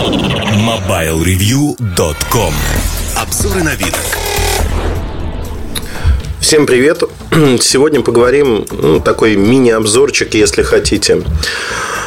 MobileReview.com 0.00 2.54
Обзоры 3.16 3.62
на 3.62 3.74
вид. 3.74 3.94
Всем 6.40 6.64
привет! 6.64 7.02
Сегодня 7.60 8.00
поговорим, 8.00 8.64
ну, 8.70 9.00
такой 9.00 9.36
мини-обзорчик, 9.36 10.32
если 10.32 10.62
хотите. 10.62 11.22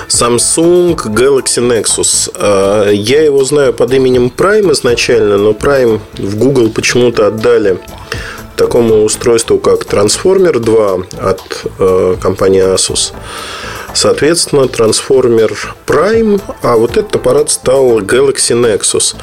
Samsung 0.07 0.95
Galaxy 0.95 1.61
Nexus. 1.61 2.31
А, 2.33 2.89
я 2.89 3.21
его 3.21 3.45
знаю 3.45 3.73
под 3.73 3.93
именем 3.93 4.33
Prime 4.35 4.71
изначально, 4.71 5.37
но 5.37 5.51
Prime 5.51 6.01
в 6.17 6.35
Google 6.37 6.71
почему-то 6.71 7.27
отдали 7.27 7.77
такому 8.55 9.03
устройству, 9.03 9.59
как 9.59 9.83
Transformer 9.83 10.57
2 10.57 10.93
от 11.21 11.65
э, 11.77 12.15
компании 12.19 12.63
Asus. 12.63 13.13
Соответственно, 13.93 14.61
Transformer 14.61 15.55
Prime, 15.85 16.41
а 16.61 16.77
вот 16.77 16.97
этот 16.97 17.15
аппарат 17.15 17.49
стал 17.49 17.99
Galaxy 17.99 18.53
Nexus. 18.59 19.15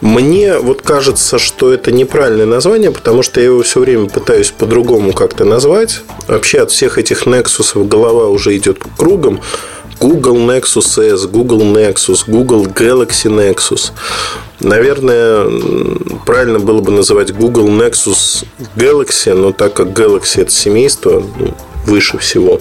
Мне 0.00 0.58
вот 0.58 0.82
кажется, 0.82 1.38
что 1.38 1.72
это 1.72 1.90
неправильное 1.90 2.46
название, 2.46 2.90
потому 2.90 3.22
что 3.22 3.40
я 3.40 3.46
его 3.46 3.62
все 3.62 3.80
время 3.80 4.08
пытаюсь 4.08 4.50
по-другому 4.50 5.12
как-то 5.12 5.44
назвать. 5.44 6.00
Вообще 6.28 6.60
от 6.60 6.70
всех 6.70 6.98
этих 6.98 7.26
Nexus 7.26 7.86
голова 7.86 8.28
уже 8.28 8.56
идет 8.56 8.78
кругом. 8.96 9.40
Google 10.00 10.36
Nexus 10.36 11.02
S, 11.02 11.26
Google 11.26 11.62
Nexus, 11.62 12.24
Google 12.26 12.66
Galaxy 12.66 13.30
Nexus. 13.30 13.92
Наверное, 14.60 15.46
правильно 16.24 16.58
было 16.58 16.80
бы 16.80 16.90
называть 16.92 17.32
Google 17.32 17.68
Nexus 17.68 18.44
Galaxy, 18.76 19.34
но 19.34 19.52
так 19.52 19.74
как 19.74 19.88
Galaxy 19.88 20.42
это 20.42 20.50
семейство, 20.50 21.22
ну, 21.38 21.54
выше 21.86 22.18
всего. 22.18 22.60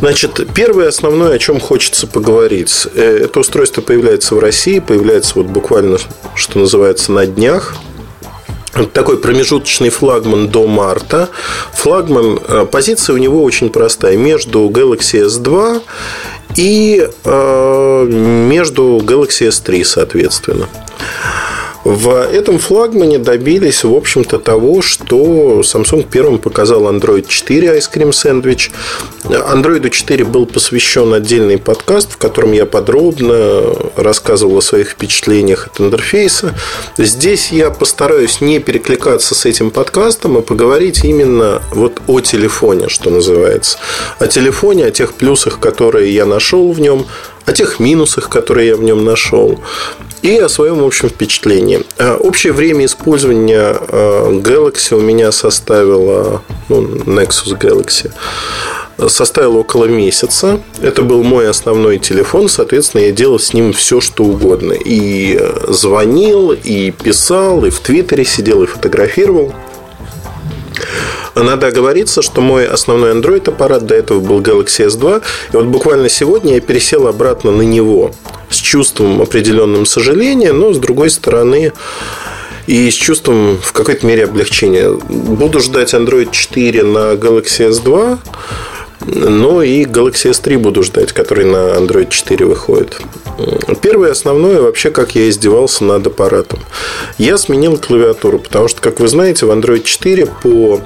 Значит, 0.00 0.46
первое 0.54 0.88
основное, 0.88 1.34
о 1.34 1.38
чем 1.38 1.58
хочется 1.58 2.06
поговорить. 2.06 2.86
Э, 2.94 3.20
это 3.24 3.40
устройство 3.40 3.80
появляется 3.80 4.34
в 4.34 4.38
России, 4.38 4.78
появляется 4.78 5.32
вот 5.34 5.46
буквально, 5.46 5.98
что 6.34 6.58
называется, 6.58 7.12
на 7.12 7.26
днях 7.26 7.74
такой 8.92 9.18
промежуточный 9.18 9.90
флагман 9.90 10.48
до 10.48 10.66
марта. 10.66 11.28
Флагман, 11.72 12.38
э, 12.46 12.66
позиция 12.70 13.14
у 13.14 13.18
него 13.18 13.42
очень 13.42 13.70
простая. 13.70 14.16
Между 14.16 14.68
Galaxy 14.68 15.26
S2 15.26 15.82
и 16.56 17.08
э, 17.24 18.04
между 18.08 18.98
Galaxy 18.98 19.48
S3, 19.48 19.84
соответственно. 19.84 20.68
В 21.88 22.22
этом 22.22 22.58
флагмане 22.58 23.16
добились, 23.16 23.82
в 23.82 23.94
общем-то, 23.94 24.38
того, 24.38 24.82
что 24.82 25.62
Samsung 25.62 26.06
первым 26.06 26.38
показал 26.38 26.82
Android 26.82 27.26
4 27.26 27.78
Ice 27.78 27.90
Cream 27.90 28.10
Sandwich. 28.10 28.70
Android 29.24 29.88
4 29.88 30.24
был 30.26 30.44
посвящен 30.44 31.14
отдельный 31.14 31.56
подкаст, 31.56 32.12
в 32.12 32.18
котором 32.18 32.52
я 32.52 32.66
подробно 32.66 33.74
рассказывал 33.96 34.58
о 34.58 34.60
своих 34.60 34.90
впечатлениях 34.90 35.68
от 35.68 35.80
интерфейса. 35.80 36.54
Здесь 36.98 37.52
я 37.52 37.70
постараюсь 37.70 38.42
не 38.42 38.58
перекликаться 38.58 39.34
с 39.34 39.46
этим 39.46 39.70
подкастом, 39.70 40.36
а 40.36 40.42
поговорить 40.42 41.04
именно 41.04 41.62
вот 41.72 42.02
о 42.06 42.20
телефоне, 42.20 42.90
что 42.90 43.08
называется. 43.08 43.78
О 44.18 44.26
телефоне, 44.26 44.84
о 44.84 44.90
тех 44.90 45.14
плюсах, 45.14 45.58
которые 45.58 46.12
я 46.12 46.26
нашел 46.26 46.70
в 46.70 46.80
нем, 46.80 47.06
о 47.46 47.52
тех 47.54 47.80
минусах, 47.80 48.28
которые 48.28 48.68
я 48.68 48.76
в 48.76 48.82
нем 48.82 49.06
нашел, 49.06 49.58
и 50.22 50.36
о 50.38 50.48
своем 50.48 50.84
общем 50.84 51.08
впечатлении. 51.08 51.82
А, 51.98 52.16
общее 52.16 52.52
время 52.52 52.84
использования 52.84 53.76
а, 53.76 54.30
Galaxy 54.32 54.94
у 54.94 55.00
меня 55.00 55.32
составило, 55.32 56.42
ну, 56.68 56.82
Nexus 56.82 57.58
Galaxy, 57.58 58.10
составило 59.08 59.58
около 59.58 59.84
месяца. 59.84 60.60
Это 60.82 61.02
был 61.02 61.22
мой 61.22 61.48
основной 61.48 61.98
телефон, 61.98 62.48
соответственно, 62.48 63.02
я 63.02 63.12
делал 63.12 63.38
с 63.38 63.52
ним 63.52 63.72
все, 63.72 64.00
что 64.00 64.24
угодно. 64.24 64.72
И 64.72 65.40
звонил, 65.68 66.52
и 66.52 66.90
писал, 66.90 67.64
и 67.64 67.70
в 67.70 67.80
Твиттере 67.80 68.24
сидел, 68.24 68.62
и 68.62 68.66
фотографировал. 68.66 69.54
Надо 71.42 71.68
оговориться, 71.68 72.22
что 72.22 72.40
мой 72.40 72.66
основной 72.66 73.12
Android 73.12 73.48
аппарат 73.48 73.86
до 73.86 73.94
этого 73.94 74.20
был 74.20 74.40
Galaxy 74.40 74.86
S2. 74.86 75.22
И 75.52 75.56
вот 75.56 75.66
буквально 75.66 76.08
сегодня 76.08 76.54
я 76.54 76.60
пересел 76.60 77.06
обратно 77.06 77.50
на 77.50 77.62
него 77.62 78.12
с 78.50 78.56
чувством 78.56 79.22
определенным 79.22 79.86
сожаления, 79.86 80.52
но 80.52 80.72
с 80.72 80.78
другой 80.78 81.10
стороны 81.10 81.72
и 82.66 82.90
с 82.90 82.94
чувством 82.94 83.58
в 83.62 83.72
какой-то 83.72 84.06
мере 84.06 84.24
облегчения. 84.24 84.90
Буду 84.90 85.60
ждать 85.60 85.94
Android 85.94 86.30
4 86.30 86.82
на 86.82 87.14
Galaxy 87.14 87.70
S2. 87.70 88.18
Но 89.06 89.62
и 89.62 89.84
Galaxy 89.84 90.30
S3 90.30 90.58
буду 90.58 90.82
ждать, 90.82 91.12
который 91.12 91.44
на 91.44 91.76
Android 91.76 92.10
4 92.10 92.44
выходит. 92.44 93.00
Первое 93.82 94.12
основное, 94.12 94.60
вообще, 94.60 94.90
как 94.90 95.14
я 95.14 95.28
издевался 95.28 95.84
над 95.84 96.06
аппаратом. 96.06 96.60
Я 97.18 97.38
сменил 97.38 97.78
клавиатуру, 97.78 98.38
потому 98.38 98.68
что, 98.68 98.80
как 98.80 99.00
вы 99.00 99.08
знаете, 99.08 99.46
в 99.46 99.50
Android 99.50 99.82
4 99.82 100.26
по 100.42 100.80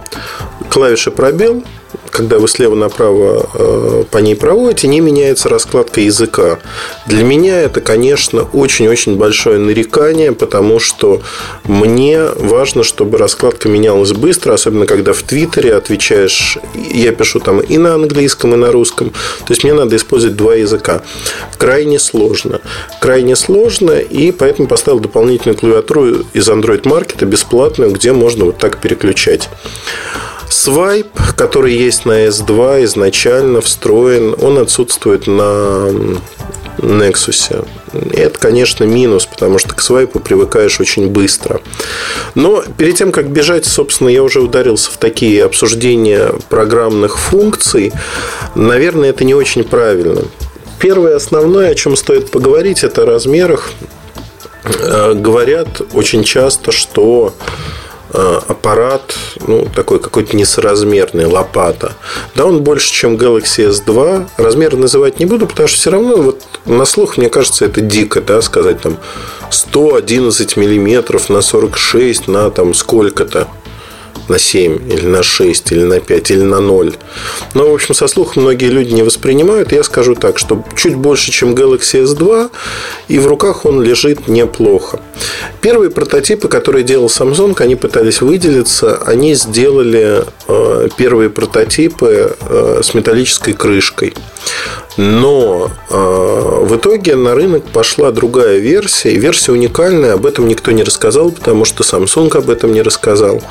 клавише 0.70 1.10
пробел 1.10 1.64
когда 2.12 2.38
вы 2.38 2.46
слева 2.46 2.74
направо 2.74 3.48
э, 3.54 4.04
по 4.10 4.18
ней 4.18 4.36
проводите, 4.36 4.86
не 4.86 5.00
меняется 5.00 5.48
раскладка 5.48 6.02
языка. 6.02 6.58
Для 7.06 7.24
меня 7.24 7.60
это, 7.60 7.80
конечно, 7.80 8.42
очень-очень 8.52 9.16
большое 9.16 9.58
нарекание, 9.58 10.32
потому 10.32 10.78
что 10.78 11.22
мне 11.64 12.22
важно, 12.36 12.84
чтобы 12.84 13.16
раскладка 13.16 13.68
менялась 13.68 14.12
быстро, 14.12 14.52
особенно 14.52 14.86
когда 14.86 15.14
в 15.14 15.22
Твиттере 15.22 15.74
отвечаешь, 15.74 16.58
я 16.74 17.12
пишу 17.12 17.40
там 17.40 17.60
и 17.60 17.78
на 17.78 17.94
английском, 17.94 18.52
и 18.52 18.56
на 18.56 18.70
русском. 18.70 19.10
То 19.10 19.52
есть 19.52 19.64
мне 19.64 19.72
надо 19.72 19.96
использовать 19.96 20.36
два 20.36 20.54
языка. 20.54 21.02
Крайне 21.56 21.98
сложно. 21.98 22.60
Крайне 23.00 23.36
сложно, 23.36 23.92
и 23.92 24.32
поэтому 24.32 24.68
поставил 24.68 25.00
дополнительную 25.00 25.58
клавиатуру 25.58 26.26
из 26.34 26.48
Android 26.48 26.82
Market 26.82 27.24
бесплатную, 27.24 27.90
где 27.90 28.12
можно 28.12 28.44
вот 28.44 28.58
так 28.58 28.78
переключать. 28.78 29.48
Свайп, 30.52 31.08
который 31.34 31.74
есть 31.74 32.04
на 32.04 32.26
S2 32.26 32.84
изначально 32.84 33.62
встроен, 33.62 34.36
он 34.38 34.58
отсутствует 34.58 35.26
на 35.26 35.88
Nexus. 36.76 37.66
Это, 38.12 38.38
конечно, 38.38 38.84
минус, 38.84 39.24
потому 39.24 39.58
что 39.58 39.74
к 39.74 39.80
свайпу 39.80 40.20
привыкаешь 40.20 40.78
очень 40.78 41.08
быстро. 41.08 41.62
Но 42.34 42.62
перед 42.76 42.96
тем, 42.96 43.12
как 43.12 43.30
бежать, 43.30 43.64
собственно, 43.64 44.10
я 44.10 44.22
уже 44.22 44.40
ударился 44.40 44.90
в 44.90 44.98
такие 44.98 45.42
обсуждения 45.42 46.34
программных 46.50 47.18
функций. 47.18 47.90
Наверное, 48.54 49.08
это 49.08 49.24
не 49.24 49.34
очень 49.34 49.64
правильно. 49.64 50.20
Первое 50.78 51.16
основное, 51.16 51.70
о 51.70 51.74
чем 51.74 51.96
стоит 51.96 52.30
поговорить, 52.30 52.84
это 52.84 53.04
о 53.04 53.06
размерах. 53.06 53.70
Э, 54.64 55.14
говорят 55.14 55.80
очень 55.94 56.24
часто, 56.24 56.72
что 56.72 57.34
аппарат, 58.12 59.14
ну, 59.46 59.66
такой 59.74 59.98
какой-то 59.98 60.36
несоразмерный, 60.36 61.24
лопата. 61.24 61.92
Да, 62.34 62.46
он 62.46 62.62
больше, 62.62 62.92
чем 62.92 63.16
Galaxy 63.16 63.70
S2. 63.70 64.28
Размер 64.36 64.76
называть 64.76 65.18
не 65.18 65.26
буду, 65.26 65.46
потому 65.46 65.68
что 65.68 65.78
все 65.78 65.90
равно 65.90 66.16
вот 66.16 66.42
на 66.66 66.84
слух, 66.84 67.16
мне 67.16 67.28
кажется, 67.28 67.64
это 67.64 67.80
дико, 67.80 68.20
да, 68.20 68.42
сказать 68.42 68.80
там 68.80 68.98
111 69.50 70.56
миллиметров 70.56 71.28
на 71.28 71.40
46 71.40 72.28
на 72.28 72.50
там 72.50 72.74
сколько-то 72.74 73.48
на 74.28 74.38
7, 74.38 74.92
или 74.92 75.06
на 75.06 75.22
6, 75.22 75.72
или 75.72 75.84
на 75.84 76.00
5, 76.00 76.30
или 76.30 76.42
на 76.42 76.60
0. 76.60 76.96
Но, 77.54 77.70
в 77.70 77.74
общем, 77.74 77.94
со 77.94 78.06
слухом 78.06 78.42
многие 78.42 78.70
люди 78.70 78.92
не 78.92 79.02
воспринимают. 79.02 79.72
Я 79.72 79.82
скажу 79.82 80.14
так, 80.14 80.38
что 80.38 80.64
чуть 80.76 80.94
больше, 80.94 81.30
чем 81.30 81.54
Galaxy 81.54 82.04
S2, 82.04 82.50
и 83.08 83.18
в 83.18 83.26
руках 83.26 83.64
он 83.64 83.82
лежит 83.82 84.28
неплохо. 84.28 85.00
Первые 85.60 85.90
прототипы, 85.90 86.48
которые 86.48 86.84
делал 86.84 87.06
Samsung, 87.06 87.60
они 87.60 87.76
пытались 87.76 88.20
выделиться. 88.20 88.96
Они 89.06 89.34
сделали 89.34 90.24
э, 90.48 90.88
первые 90.96 91.30
прототипы 91.30 92.36
э, 92.40 92.80
с 92.82 92.94
металлической 92.94 93.52
крышкой. 93.52 94.14
Но 94.96 95.70
э, 95.90 95.94
в 95.94 96.76
итоге 96.76 97.16
на 97.16 97.34
рынок 97.34 97.64
пошла 97.72 98.10
другая 98.10 98.58
версия. 98.58 99.14
Версия 99.14 99.52
уникальная, 99.52 100.14
об 100.14 100.26
этом 100.26 100.48
никто 100.48 100.70
не 100.72 100.82
рассказал, 100.82 101.30
потому 101.30 101.64
что 101.64 101.82
Samsung 101.82 102.36
об 102.36 102.50
этом 102.50 102.72
не 102.72 102.82
рассказал. 102.82 103.42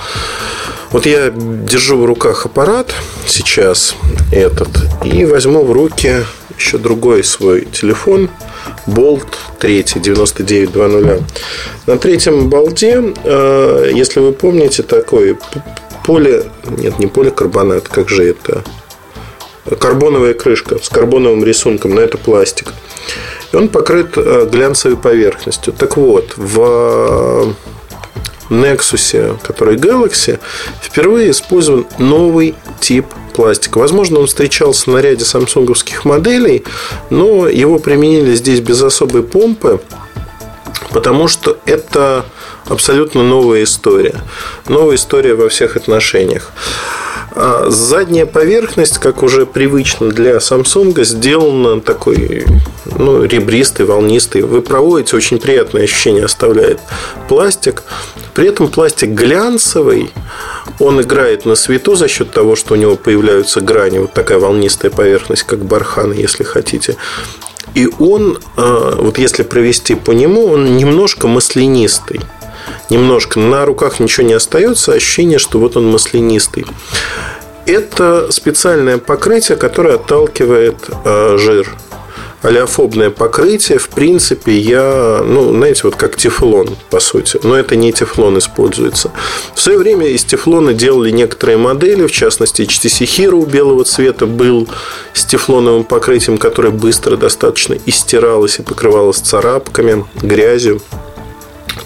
Вот 0.91 1.05
я 1.05 1.29
держу 1.29 1.97
в 1.97 2.05
руках 2.05 2.45
аппарат 2.45 2.93
сейчас 3.25 3.95
этот 4.31 4.69
и 5.03 5.25
возьму 5.25 5.63
в 5.63 5.71
руки 5.71 6.25
еще 6.57 6.77
другой 6.77 7.23
свой 7.23 7.65
телефон 7.65 8.29
Bolt 8.87 9.27
3 9.59 9.85
9920. 9.95 11.21
На 11.87 11.97
третьем 11.97 12.49
болте, 12.49 13.13
э, 13.23 13.91
если 13.93 14.19
вы 14.19 14.31
помните, 14.31 14.83
такой 14.83 15.37
поле... 16.05 16.45
Нет, 16.77 16.99
не 16.99 17.07
поликарбонат, 17.07 17.87
как 17.87 18.09
же 18.09 18.23
это? 18.23 18.63
Карбоновая 19.79 20.33
крышка 20.33 20.77
с 20.81 20.89
карбоновым 20.89 21.43
рисунком, 21.43 21.95
но 21.95 22.01
это 22.01 22.17
пластик. 22.17 22.73
И 23.51 23.55
он 23.55 23.67
покрыт 23.67 24.13
э, 24.15 24.47
глянцевой 24.51 24.97
поверхностью. 24.97 25.73
Так 25.73 25.97
вот, 25.97 26.33
в 26.35 27.55
Nexus, 28.51 29.37
который 29.41 29.77
Galaxy, 29.77 30.39
впервые 30.81 31.31
использован 31.31 31.87
новый 31.97 32.53
тип 32.79 33.05
пластика. 33.33 33.79
Возможно, 33.79 34.19
он 34.19 34.27
встречался 34.27 34.91
на 34.91 34.97
ряде 34.97 35.25
самсунговских 35.25 36.05
моделей, 36.05 36.63
но 37.09 37.47
его 37.47 37.79
применили 37.79 38.35
здесь 38.35 38.59
без 38.59 38.81
особой 38.83 39.23
помпы, 39.23 39.81
потому 40.91 41.27
что 41.27 41.57
это 41.65 42.25
абсолютно 42.67 43.23
новая 43.23 43.63
история. 43.63 44.21
Новая 44.67 44.97
история 44.97 45.33
во 45.33 45.49
всех 45.49 45.77
отношениях. 45.77 46.51
А 47.33 47.69
задняя 47.69 48.25
поверхность, 48.25 48.97
как 48.97 49.23
уже 49.23 49.45
привычно 49.45 50.09
для 50.09 50.37
Samsung, 50.37 51.03
сделана 51.03 51.79
такой 51.79 52.45
ну, 52.97 53.23
ребристый, 53.23 53.85
волнистый. 53.85 54.41
Вы 54.41 54.61
проводите, 54.61 55.15
очень 55.15 55.39
приятное 55.39 55.83
ощущение 55.83 56.25
оставляет 56.25 56.79
пластик. 57.29 57.83
При 58.33 58.47
этом 58.47 58.67
пластик 58.67 59.09
глянцевый, 59.09 60.11
он 60.79 61.01
играет 61.01 61.45
на 61.45 61.55
свету 61.55 61.95
за 61.95 62.07
счет 62.07 62.31
того, 62.31 62.55
что 62.55 62.73
у 62.73 62.77
него 62.77 62.95
появляются 62.97 63.61
грани, 63.61 63.99
вот 63.99 64.13
такая 64.13 64.39
волнистая 64.39 64.91
поверхность, 64.91 65.43
как 65.43 65.63
бархан, 65.63 66.11
если 66.11 66.43
хотите. 66.43 66.97
И 67.75 67.89
он, 67.99 68.39
а, 68.57 68.95
вот 68.97 69.17
если 69.17 69.43
провести 69.43 69.95
по 69.95 70.11
нему, 70.11 70.47
он 70.47 70.75
немножко 70.75 71.27
маслянистый 71.27 72.19
немножко. 72.89 73.39
На 73.39 73.65
руках 73.65 73.99
ничего 73.99 74.27
не 74.27 74.33
остается, 74.33 74.93
ощущение, 74.93 75.39
что 75.39 75.59
вот 75.59 75.77
он 75.77 75.87
маслянистый. 75.87 76.65
Это 77.65 78.31
специальное 78.31 78.97
покрытие, 78.97 79.57
которое 79.57 79.95
отталкивает 79.95 80.77
э, 81.05 81.37
жир. 81.37 81.67
Олеофобное 82.41 83.11
покрытие, 83.11 83.77
в 83.77 83.89
принципе, 83.89 84.57
я, 84.57 85.21
ну, 85.23 85.53
знаете, 85.53 85.81
вот 85.83 85.95
как 85.95 86.15
тефлон, 86.15 86.75
по 86.89 86.99
сути. 86.99 87.39
Но 87.43 87.55
это 87.55 87.75
не 87.75 87.93
тефлон 87.93 88.39
используется. 88.39 89.11
В 89.53 89.61
свое 89.61 89.77
время 89.77 90.07
из 90.07 90.23
тефлона 90.23 90.73
делали 90.73 91.11
некоторые 91.11 91.57
модели, 91.57 92.07
в 92.07 92.11
частности, 92.11 92.63
HTC 92.63 93.05
Hero 93.05 93.47
белого 93.47 93.83
цвета 93.83 94.25
был 94.25 94.67
с 95.13 95.23
тефлоновым 95.23 95.83
покрытием, 95.83 96.39
которое 96.39 96.71
быстро 96.71 97.15
достаточно 97.15 97.77
истиралось 97.85 98.57
и 98.57 98.63
покрывалось 98.63 99.17
царапками, 99.17 100.03
грязью. 100.23 100.81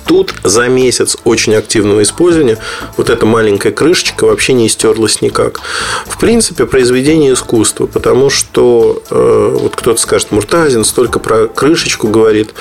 Тут 0.05 0.35
за 0.43 0.67
месяц 0.67 1.17
очень 1.23 1.55
активного 1.55 2.03
использования 2.03 2.59
вот 2.97 3.09
эта 3.09 3.25
маленькая 3.25 3.71
крышечка 3.71 4.25
вообще 4.25 4.53
не 4.53 4.69
стерлась 4.69 5.21
никак. 5.21 5.61
В 6.05 6.19
принципе, 6.19 6.65
произведение 6.65 7.33
искусства, 7.33 7.87
потому 7.87 8.29
что 8.29 9.01
э, 9.09 9.57
вот 9.59 9.75
кто-то 9.75 9.99
скажет, 9.99 10.31
Муртазин 10.31 10.85
столько 10.85 11.19
про 11.19 11.47
крышечку 11.47 12.07
говорит. 12.07 12.53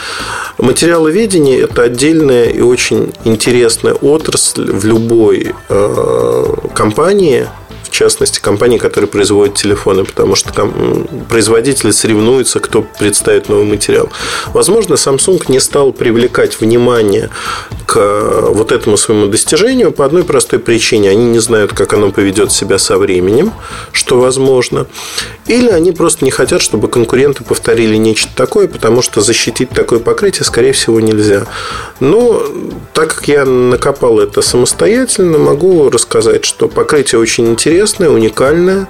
Материаловедение– 0.59 1.61
это 1.63 1.83
отдельная 1.83 2.45
и 2.45 2.61
очень 2.61 3.13
интересная 3.25 3.95
отрасль 3.95 4.71
в 4.71 4.85
любой 4.87 5.55
э, 5.69 6.55
компании, 6.75 7.49
частности, 7.95 8.41
компании, 8.41 8.79
которые 8.79 9.09
производят 9.09 9.55
телефоны, 9.55 10.05
потому 10.05 10.35
что 10.35 10.73
производители 11.29 11.93
соревнуются, 11.93 12.61
кто 12.61 12.83
представит 12.83 13.49
новый 13.49 13.65
материал. 13.65 14.11
Возможно, 14.53 14.95
Samsung 14.95 15.45
не 15.49 15.61
стал 15.61 15.93
привлекать 15.93 16.61
внимание 16.61 17.31
к 17.87 18.51
вот 18.51 18.73
этому 18.73 18.97
своему 18.97 19.27
достижению 19.27 19.93
по 19.93 20.05
одной 20.05 20.25
простой 20.25 20.59
причине. 20.59 21.11
Они 21.11 21.25
не 21.25 21.39
знают, 21.39 21.73
как 21.73 21.93
оно 21.93 22.11
поведет 22.11 22.53
себя 22.53 22.79
со 22.79 22.99
временем, 22.99 23.53
что 23.93 24.19
возможно. 24.19 24.87
Или 25.47 25.69
они 25.69 25.93
просто 25.93 26.25
не 26.25 26.31
хотят, 26.31 26.63
чтобы 26.63 26.89
конкуренты 26.89 27.45
повторили 27.45 27.97
нечто 27.97 28.31
такое, 28.35 28.67
потому 28.67 29.03
что 29.03 29.21
защитить 29.21 29.71
такое 29.71 29.99
покрытие, 29.99 30.45
скорее 30.45 30.73
всего, 30.73 31.01
нельзя. 31.01 31.47
Но 32.01 32.43
так 32.95 33.15
как 33.15 33.29
я 33.29 33.45
накопал 33.45 34.21
это 34.21 34.41
самостоятельно, 34.41 35.39
могу 35.39 35.91
рассказать, 35.91 36.45
что 36.45 36.69
покрытие 36.69 37.21
очень 37.21 37.47
интересное, 37.49 38.09
уникальное. 38.09 38.89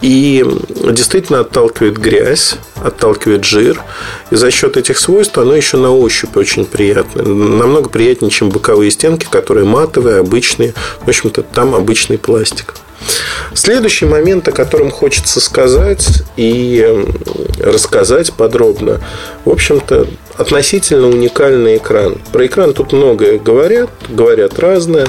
И 0.00 0.44
действительно 0.90 1.40
отталкивает 1.40 1.96
грязь, 1.96 2.56
отталкивает 2.82 3.44
жир. 3.44 3.80
И 4.30 4.36
за 4.36 4.50
счет 4.50 4.76
этих 4.76 4.98
свойств 4.98 5.38
оно 5.38 5.54
еще 5.54 5.78
на 5.78 5.92
ощупь 5.92 6.36
очень 6.36 6.66
приятное. 6.66 7.24
Намного 7.24 7.88
приятнее, 7.88 8.30
чем 8.30 8.50
боковые 8.50 8.90
стенки, 8.90 9.26
которые 9.30 9.64
матовые, 9.64 10.18
обычные. 10.18 10.74
В 11.00 11.08
общем-то, 11.08 11.42
там 11.42 11.74
обычный 11.74 12.18
пластик. 12.18 12.74
Следующий 13.54 14.06
момент, 14.06 14.48
о 14.48 14.52
котором 14.52 14.90
хочется 14.90 15.40
сказать 15.40 16.22
и 16.36 17.04
рассказать 17.60 18.32
подробно, 18.32 19.00
в 19.44 19.50
общем-то, 19.50 20.06
относительно 20.36 21.08
уникальный 21.08 21.76
экран. 21.76 22.18
Про 22.32 22.46
экран 22.46 22.74
тут 22.74 22.92
многое 22.92 23.38
говорят, 23.38 23.90
говорят 24.08 24.58
разное. 24.58 25.06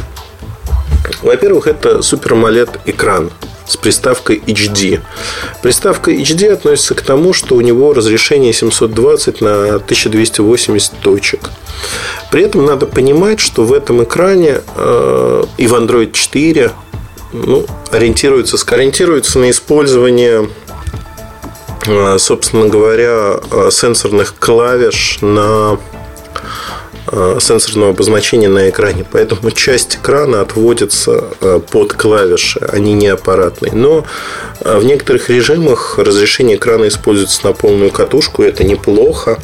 Во-первых, 1.21 1.67
это 1.67 1.99
Super 1.99 2.33
AMOLED 2.33 2.81
экран 2.85 3.31
с 3.67 3.77
приставкой 3.77 4.41
HD. 4.45 5.01
Приставка 5.61 6.11
HD 6.11 6.51
относится 6.51 6.93
к 6.93 7.01
тому, 7.01 7.33
что 7.33 7.55
у 7.55 7.61
него 7.61 7.93
разрешение 7.93 8.53
720 8.53 9.41
на 9.41 9.75
1280 9.75 10.99
точек. 11.01 11.49
При 12.31 12.43
этом 12.43 12.65
надо 12.65 12.85
понимать, 12.85 13.39
что 13.39 13.63
в 13.63 13.73
этом 13.73 14.03
экране 14.03 14.61
э, 14.75 15.43
и 15.57 15.67
в 15.67 15.73
Android 15.73 16.11
4 16.11 16.71
ну, 17.45 17.65
ориентируется, 17.91 18.57
ориентируется 18.73 19.39
на 19.39 19.49
использование 19.49 20.49
э, 21.87 22.17
собственно 22.17 22.67
говоря, 22.67 23.39
э, 23.51 23.69
сенсорных 23.71 24.35
клавиш 24.39 25.19
на 25.21 25.77
Э, 27.11 27.37
сенсорного 27.39 27.91
обозначения 27.91 28.49
на 28.49 28.69
экране. 28.69 29.05
Поэтому 29.09 29.51
часть 29.51 29.97
экрана 29.97 30.41
отводится 30.41 31.25
под 31.71 31.93
клавиши, 31.93 32.59
они 32.71 32.93
не 32.93 33.07
аппаратные. 33.09 33.73
Но 33.73 34.05
в 34.59 34.83
некоторых 34.83 35.29
режимах 35.29 35.99
разрешение 35.99 36.57
экрана 36.57 36.87
используется 36.87 37.45
на 37.45 37.53
полную 37.53 37.91
катушку, 37.91 38.41
это 38.41 38.63
неплохо. 38.63 39.37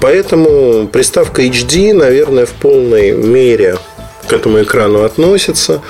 Поэтому 0.00 0.86
приставка 0.88 1.42
HD, 1.42 1.94
наверное, 1.94 2.44
в 2.44 2.52
полной 2.52 3.12
мере 3.12 3.78
к 4.28 4.32
этому 4.32 4.62
экрану 4.62 5.02
относится. 5.02 5.80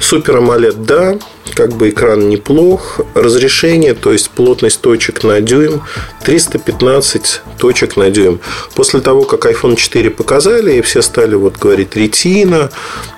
Супер 0.00 0.36
AMOLED, 0.36 0.74
да, 0.84 1.18
как 1.54 1.72
бы 1.72 1.90
экран 1.90 2.28
неплох. 2.28 3.00
Разрешение, 3.14 3.94
то 3.94 4.12
есть 4.12 4.30
плотность 4.30 4.80
точек 4.80 5.24
на 5.24 5.40
дюйм 5.40 5.82
315 6.24 7.42
точек 7.58 7.96
на 7.96 8.10
дюйм. 8.10 8.40
После 8.74 9.00
того, 9.00 9.22
как 9.22 9.46
iPhone 9.46 9.76
4 9.76 10.10
показали, 10.10 10.76
и 10.76 10.80
все 10.82 11.02
стали 11.02 11.34
вот 11.34 11.56
говорить 11.56 11.96
ретина, 11.96 12.70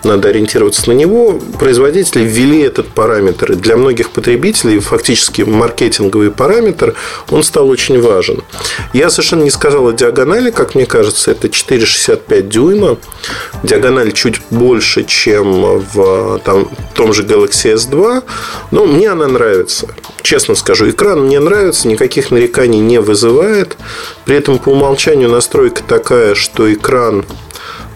надо 0.04 0.28
ориентироваться 0.28 0.88
на 0.88 0.92
него, 0.94 1.40
производители 1.58 2.24
ввели 2.24 2.60
этот 2.60 2.88
параметр. 2.88 3.52
И 3.52 3.54
для 3.56 3.76
многих 3.76 4.10
потребителей, 4.10 4.78
фактически 4.78 5.42
маркетинговый 5.42 6.30
параметр, 6.30 6.94
он 7.30 7.42
стал 7.42 7.68
очень 7.68 8.00
важен. 8.00 8.42
Я 8.92 9.10
совершенно 9.10 9.42
не 9.42 9.50
сказал 9.50 9.86
о 9.86 9.92
диагонали, 9.92 10.50
как 10.50 10.74
мне 10.74 10.86
кажется, 10.86 11.30
это 11.30 11.48
4,65 11.48 12.42
дюйма. 12.42 12.98
Диагональ 13.62 14.12
чуть 14.12 14.40
больше, 14.50 15.04
чем 15.04 15.80
в 15.92 16.40
там, 16.44 16.68
том 16.94 17.12
же 17.12 17.24
Galaxy 17.24 17.74
S2, 17.74 18.19
но 18.70 18.86
мне 18.86 19.10
она 19.10 19.26
нравится. 19.26 19.88
Честно 20.22 20.54
скажу, 20.54 20.90
экран 20.90 21.26
мне 21.26 21.40
нравится, 21.40 21.88
никаких 21.88 22.30
нареканий 22.30 22.80
не 22.80 23.00
вызывает. 23.00 23.76
При 24.24 24.36
этом 24.36 24.58
по 24.58 24.70
умолчанию 24.70 25.28
настройка 25.28 25.82
такая, 25.86 26.34
что 26.34 26.72
экран 26.72 27.24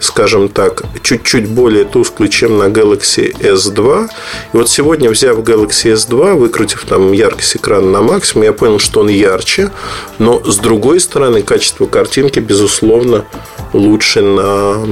скажем 0.00 0.48
так, 0.48 0.82
чуть-чуть 1.02 1.48
более 1.48 1.84
тусклый, 1.84 2.28
чем 2.28 2.58
на 2.58 2.64
Galaxy 2.64 3.34
S2. 3.38 4.08
И 4.52 4.56
вот 4.56 4.68
сегодня, 4.68 5.10
взяв 5.10 5.38
Galaxy 5.38 5.94
S2, 5.94 6.34
выкрутив 6.34 6.84
там 6.84 7.12
яркость 7.12 7.56
экрана 7.56 7.90
на 7.90 8.02
максимум, 8.02 8.44
я 8.44 8.52
понял, 8.52 8.78
что 8.78 9.00
он 9.00 9.08
ярче, 9.08 9.70
но 10.18 10.42
с 10.44 10.58
другой 10.58 11.00
стороны, 11.00 11.42
качество 11.42 11.86
картинки, 11.86 12.38
безусловно, 12.38 13.24
лучше 13.72 14.20
на 14.20 14.86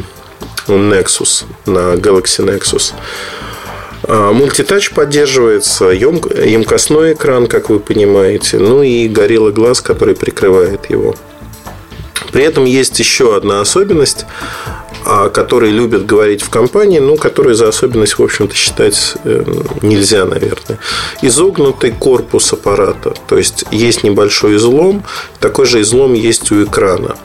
Nexus, 0.66 1.44
на 1.66 1.94
Galaxy 1.94 2.44
Nexus. 2.44 2.92
А, 4.04 4.32
мультитач 4.32 4.90
поддерживается, 4.90 5.86
емкостной 5.86 7.14
экран, 7.14 7.46
как 7.46 7.70
вы 7.70 7.78
понимаете, 7.78 8.58
ну 8.58 8.82
и 8.82 9.08
горелый 9.08 9.52
глаз, 9.52 9.80
который 9.80 10.14
прикрывает 10.14 10.90
его. 10.90 11.14
При 12.32 12.44
этом 12.44 12.64
есть 12.64 12.98
еще 12.98 13.36
одна 13.36 13.60
особенность 13.60 14.26
о 15.04 15.28
которой 15.28 15.70
любят 15.70 16.06
говорить 16.06 16.42
в 16.42 16.50
компании, 16.50 16.98
но 16.98 17.16
которую 17.16 17.54
за 17.54 17.68
особенность, 17.68 18.18
в 18.18 18.22
общем-то, 18.22 18.54
считать 18.54 19.14
э, 19.24 19.44
нельзя, 19.82 20.24
наверное. 20.24 20.78
Изогнутый 21.22 21.92
корпус 21.92 22.52
аппарата. 22.52 23.14
То 23.26 23.38
есть, 23.38 23.64
есть 23.70 24.04
небольшой 24.04 24.56
излом, 24.56 25.04
такой 25.40 25.66
же 25.66 25.80
излом 25.80 26.14
есть 26.14 26.52
у 26.52 26.64
экрана. 26.64 27.16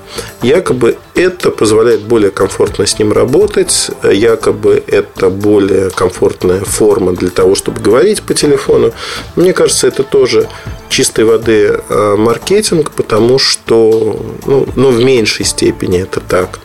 Якобы 0.41 0.97
это 1.13 1.51
позволяет 1.51 2.01
более 2.01 2.31
комфортно 2.31 2.85
с 2.85 2.97
ним 2.97 3.11
работать, 3.11 3.91
якобы 4.03 4.83
это 4.87 5.29
более 5.29 5.89
комфортная 5.89 6.61
форма 6.61 7.13
для 7.13 7.29
того, 7.29 7.55
чтобы 7.55 7.81
говорить 7.81 8.21
по 8.23 8.33
телефону. 8.33 8.93
Мне 9.35 9.53
кажется, 9.53 9.87
это 9.87 10.03
тоже 10.03 10.47
чистой 10.89 11.25
воды 11.25 11.79
э, 11.89 12.15
маркетинг, 12.17 12.91
потому 12.91 13.39
что 13.39 14.19
ну, 14.45 14.67
ну, 14.75 14.89
в 14.91 15.03
меньшей 15.03 15.45
степени 15.45 16.01
это 16.01 16.19
так. 16.19 16.59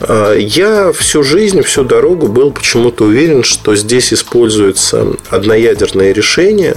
А, 0.00 0.34
я 0.34 0.92
всю 0.92 1.22
жизнь, 1.22 1.62
всю 1.62 1.84
дорогу 1.84 2.28
был 2.28 2.50
почему-то 2.50 3.04
уверен, 3.04 3.44
что 3.44 3.76
здесь 3.76 4.12
используется 4.12 5.06
одноядерное 5.28 6.12
решение. 6.12 6.76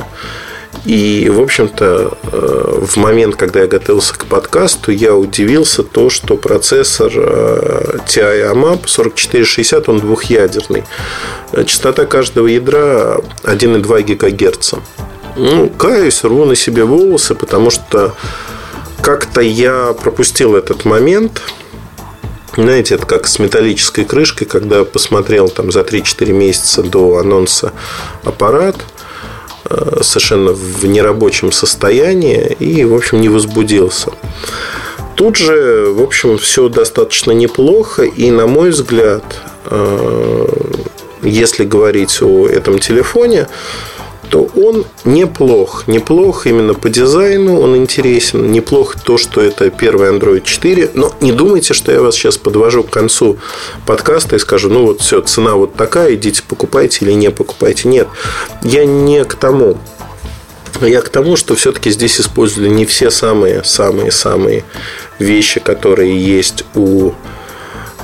И, 0.85 1.29
в 1.33 1.39
общем-то, 1.39 2.17
э, 2.23 2.85
в 2.85 2.97
момент, 2.97 3.35
когда 3.35 3.61
я 3.61 3.67
готовился 3.67 4.15
к 4.15 4.25
подкасту, 4.25 4.91
я 4.91 5.15
удивился 5.15 5.83
то, 5.83 6.09
что 6.09 6.35
процессор 6.35 7.11
э, 7.15 7.97
TI 8.05 8.51
AMAP 8.51 8.85
4460, 8.85 9.87
он 9.87 9.99
двухъядерный. 9.99 10.83
Частота 11.65 12.05
каждого 12.05 12.47
ядра 12.47 13.21
1,2 13.43 14.03
ГГц. 14.03 14.73
Ну, 15.37 15.69
каюсь, 15.69 16.23
рву 16.23 16.43
на 16.45 16.55
себе 16.55 16.83
волосы, 16.83 17.35
потому 17.35 17.69
что 17.69 18.13
как-то 19.01 19.41
я 19.41 19.93
пропустил 19.93 20.55
этот 20.55 20.85
момент. 20.85 21.41
Знаете, 22.55 22.95
это 22.95 23.07
как 23.07 23.27
с 23.27 23.39
металлической 23.39 24.05
крышкой, 24.05 24.45
когда 24.45 24.83
посмотрел 24.83 25.49
там 25.49 25.71
за 25.71 25.81
3-4 25.81 26.31
месяца 26.31 26.83
до 26.83 27.17
анонса 27.17 27.73
аппарат 28.23 28.75
э, 29.65 30.01
совершенно 30.01 30.53
в 30.53 30.85
нерабочем 30.85 31.51
состоянии 31.51 32.55
и, 32.59 32.85
в 32.85 32.93
общем, 32.93 33.21
не 33.21 33.29
возбудился. 33.29 34.11
Тут 35.15 35.35
же, 35.37 35.87
в 35.89 36.01
общем, 36.01 36.37
все 36.37 36.69
достаточно 36.69 37.31
неплохо, 37.31 38.03
и, 38.03 38.29
на 38.29 38.45
мой 38.45 38.69
взгляд, 38.69 39.23
э, 39.65 40.47
если 41.23 41.65
говорить 41.65 42.21
о 42.21 42.47
этом 42.47 42.77
телефоне, 42.77 43.47
то 44.33 44.49
он 44.55 44.83
неплох. 45.05 45.87
Неплох 45.87 46.47
именно 46.47 46.73
по 46.73 46.89
дизайну, 46.89 47.61
он 47.61 47.75
интересен. 47.75 48.51
Неплохо 48.51 48.97
то, 48.99 49.19
что 49.19 49.41
это 49.41 49.69
первый 49.69 50.09
Android 50.09 50.41
4. 50.43 50.89
Но 50.95 51.13
не 51.21 51.31
думайте, 51.31 51.75
что 51.75 51.91
я 51.91 52.01
вас 52.01 52.15
сейчас 52.15 52.39
подвожу 52.39 52.81
к 52.81 52.89
концу 52.89 53.37
подкаста 53.85 54.35
и 54.35 54.39
скажу, 54.39 54.71
ну 54.71 54.87
вот 54.87 55.01
все, 55.01 55.21
цена 55.21 55.53
вот 55.53 55.75
такая, 55.75 56.15
идите 56.15 56.41
покупайте 56.41 57.05
или 57.05 57.11
не 57.11 57.29
покупайте. 57.29 57.87
Нет, 57.87 58.07
я 58.63 58.85
не 58.85 59.23
к 59.23 59.35
тому. 59.35 59.77
Я 60.81 61.01
к 61.01 61.09
тому, 61.09 61.35
что 61.35 61.53
все-таки 61.53 61.91
здесь 61.91 62.19
использовали 62.19 62.69
не 62.69 62.87
все 62.87 63.11
самые-самые-самые 63.11 64.63
вещи, 65.19 65.59
которые 65.59 66.19
есть 66.19 66.65
у 66.73 67.11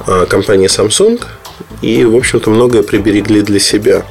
а, 0.06 0.28
компании 0.28 0.68
Samsung– 0.68 1.24
и, 1.82 2.04
в 2.06 2.16
общем-то, 2.16 2.50
многое 2.50 2.84
приберегли 2.84 3.42
для 3.42 3.60
себя. 3.60 4.06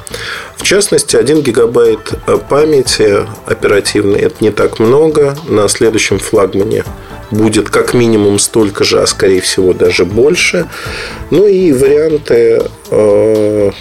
В 0.55 0.63
частности, 0.63 1.15
1 1.15 1.41
гигабайт 1.41 2.13
памяти 2.49 3.25
оперативной– 3.45 4.19
это 4.21 4.35
не 4.39 4.51
так 4.51 4.79
много. 4.79 5.37
На 5.47 5.67
следующем 5.67 6.19
флагмане 6.19 6.83
будет 7.31 7.69
как 7.69 7.93
минимум 7.93 8.39
столько 8.39 8.83
же, 8.83 9.01
а 9.01 9.07
скорее 9.07 9.41
всего 9.41 9.73
даже 9.73 10.05
больше. 10.05 10.67
Ну 11.31 11.47
и 11.47 11.71
варианты 11.71 12.63
э, 12.91 13.71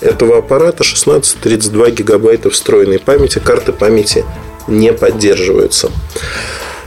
этого 0.00 0.38
аппарата 0.38 0.84
16-32 0.84 1.90
гигабайта 1.90 2.50
встроенной 2.50 2.98
памяти. 2.98 3.40
Карты 3.44 3.72
памяти 3.72 4.24
не 4.68 4.92
поддерживаются. 4.92 5.90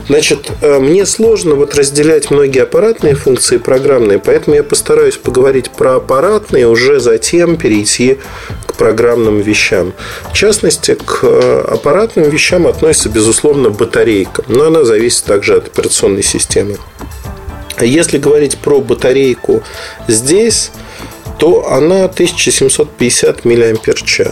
Значит, 0.08 0.50
э, 0.62 0.78
мне 0.78 1.04
сложно 1.04 1.54
вот 1.54 1.74
разделять 1.74 2.30
многие 2.30 2.62
аппаратные 2.62 3.14
функции 3.14 3.56
и 3.56 3.58
программные, 3.58 4.18
поэтому 4.18 4.56
я 4.56 4.62
постараюсь 4.62 5.16
поговорить 5.16 5.70
про 5.70 5.96
аппаратные, 5.96 6.66
уже 6.66 6.98
затем 6.98 7.56
перейти 7.56 8.18
к 8.66 8.74
программным 8.74 9.40
вещам. 9.40 9.92
В 10.30 10.32
частности, 10.32 10.94
к 10.94 11.20
э, 11.22 11.64
аппаратным 11.68 12.30
вещам 12.30 12.66
относится, 12.66 13.10
безусловно, 13.10 13.68
батарейка, 13.68 14.44
но 14.48 14.64
она 14.64 14.84
зависит 14.84 15.24
также 15.24 15.56
от 15.56 15.66
операционной 15.66 16.22
системы. 16.22 16.78
Если 17.80 18.18
говорить 18.18 18.56
про 18.56 18.80
батарейку 18.80 19.62
здесь, 20.08 20.70
то 21.38 21.70
она 21.70 22.04
1750 22.04 23.44
мАч 23.44 24.22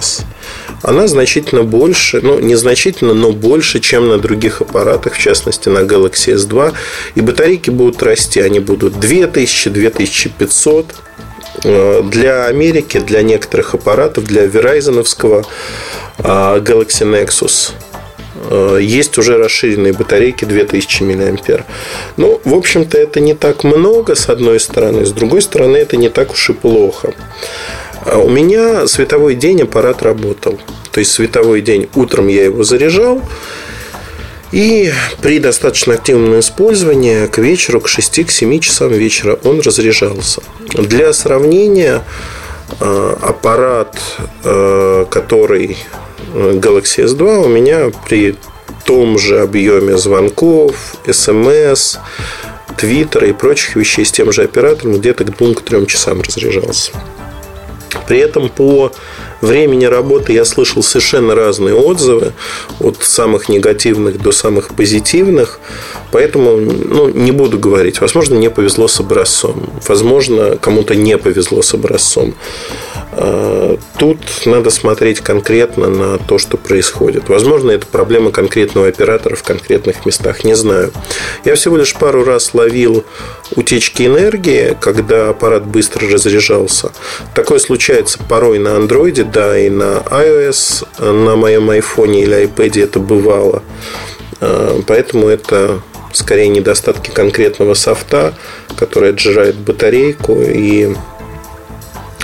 она 0.86 1.08
значительно 1.08 1.64
больше, 1.64 2.20
ну, 2.22 2.38
незначительно, 2.38 3.12
но 3.12 3.32
больше, 3.32 3.80
чем 3.80 4.08
на 4.08 4.18
других 4.18 4.60
аппаратах, 4.60 5.14
в 5.14 5.18
частности, 5.18 5.68
на 5.68 5.80
Galaxy 5.80 6.36
S2. 6.36 6.74
И 7.16 7.20
батарейки 7.20 7.70
будут 7.70 8.04
расти, 8.04 8.38
они 8.40 8.60
будут 8.60 8.94
2000-2500. 8.94 10.86
Э, 11.64 12.02
для 12.04 12.46
Америки, 12.46 13.00
для 13.00 13.22
некоторых 13.22 13.74
аппаратов, 13.74 14.24
для 14.24 14.44
Verizon 14.44 15.00
э, 15.00 15.42
Galaxy 16.60 17.02
Nexus 17.02 17.72
э, 18.48 18.78
есть 18.80 19.18
уже 19.18 19.38
расширенные 19.38 19.92
батарейки 19.92 20.44
2000 20.44 21.02
мА. 21.02 21.64
Ну, 22.16 22.40
в 22.44 22.54
общем-то, 22.54 22.96
это 22.96 23.18
не 23.18 23.34
так 23.34 23.64
много, 23.64 24.14
с 24.14 24.28
одной 24.28 24.60
стороны. 24.60 25.04
С 25.04 25.10
другой 25.10 25.42
стороны, 25.42 25.78
это 25.78 25.96
не 25.96 26.10
так 26.10 26.30
уж 26.30 26.50
и 26.50 26.52
плохо. 26.52 27.12
А 28.06 28.18
у 28.18 28.28
меня 28.28 28.86
световой 28.86 29.34
день 29.34 29.62
аппарат 29.62 30.02
работал. 30.02 30.58
То 30.92 31.00
есть 31.00 31.12
световой 31.12 31.60
день 31.60 31.88
утром 31.94 32.28
я 32.28 32.44
его 32.44 32.62
заряжал. 32.62 33.20
И 34.52 34.92
при 35.20 35.40
достаточно 35.40 35.94
активном 35.94 36.38
использовании 36.38 37.26
к 37.26 37.38
вечеру, 37.38 37.80
к 37.80 37.88
6-7 37.88 38.60
часам 38.60 38.92
вечера 38.92 39.38
он 39.42 39.60
разряжался. 39.60 40.40
Для 40.72 41.12
сравнения, 41.12 42.04
э, 42.80 43.16
аппарат, 43.20 43.98
э, 44.44 45.06
который 45.10 45.76
э, 46.32 46.52
Galaxy 46.52 47.04
S2 47.04 47.44
у 47.44 47.48
меня 47.48 47.90
при 48.08 48.36
том 48.84 49.18
же 49.18 49.40
объеме 49.40 49.98
звонков, 49.98 50.94
смс, 51.10 51.98
твиттера 52.76 53.26
и 53.26 53.32
прочих 53.32 53.74
вещей 53.74 54.04
с 54.04 54.12
тем 54.12 54.30
же 54.30 54.44
оператором 54.44 54.96
где-то 54.96 55.24
к 55.24 55.30
2-3 55.30 55.86
часам 55.86 56.22
разряжался. 56.22 56.92
При 58.06 58.18
этом 58.18 58.48
по 58.48 58.92
времени 59.40 59.84
работы 59.84 60.32
я 60.32 60.44
слышал 60.44 60.82
совершенно 60.82 61.34
разные 61.34 61.74
отзывы, 61.74 62.32
от 62.80 63.02
самых 63.02 63.48
негативных 63.48 64.20
до 64.20 64.32
самых 64.32 64.74
позитивных. 64.74 65.60
Поэтому 66.12 66.56
ну, 66.56 67.08
не 67.08 67.32
буду 67.32 67.58
говорить. 67.58 68.00
Возможно, 68.00 68.36
мне 68.36 68.50
повезло 68.50 68.88
с 68.88 69.00
образцом. 69.00 69.70
Возможно, 69.86 70.56
кому-то 70.56 70.94
не 70.94 71.18
повезло 71.18 71.62
с 71.62 71.74
образцом. 71.74 72.34
А, 73.18 73.78
тут 73.98 74.18
надо 74.44 74.68
смотреть 74.68 75.20
конкретно 75.20 75.88
на 75.88 76.18
то, 76.18 76.36
что 76.36 76.58
происходит. 76.58 77.30
Возможно, 77.30 77.70
это 77.70 77.86
проблема 77.86 78.30
конкретного 78.30 78.88
оператора 78.88 79.36
в 79.36 79.42
конкретных 79.42 80.04
местах. 80.04 80.44
Не 80.44 80.54
знаю. 80.54 80.92
Я 81.44 81.54
всего 81.54 81.78
лишь 81.78 81.94
пару 81.94 82.24
раз 82.24 82.52
ловил 82.52 83.04
утечки 83.54 84.02
энергии, 84.02 84.76
когда 84.78 85.30
аппарат 85.30 85.64
быстро 85.64 86.06
разряжался. 86.10 86.92
Такое 87.34 87.58
случается 87.58 88.18
порой 88.28 88.58
на 88.58 88.76
андроиде, 88.76 89.24
да, 89.24 89.58
и 89.58 89.70
на 89.70 90.02
iOS, 90.10 90.86
на 90.98 91.36
моем 91.36 91.70
айфоне 91.70 92.22
или 92.22 92.44
iPad 92.44 92.82
это 92.82 93.00
бывало. 93.00 93.62
А, 94.42 94.78
поэтому 94.86 95.28
это 95.28 95.80
скорее 96.12 96.48
недостатки 96.48 97.10
конкретного 97.10 97.72
софта, 97.72 98.34
который 98.76 99.10
отжирает 99.10 99.56
батарейку 99.56 100.40
и 100.42 100.94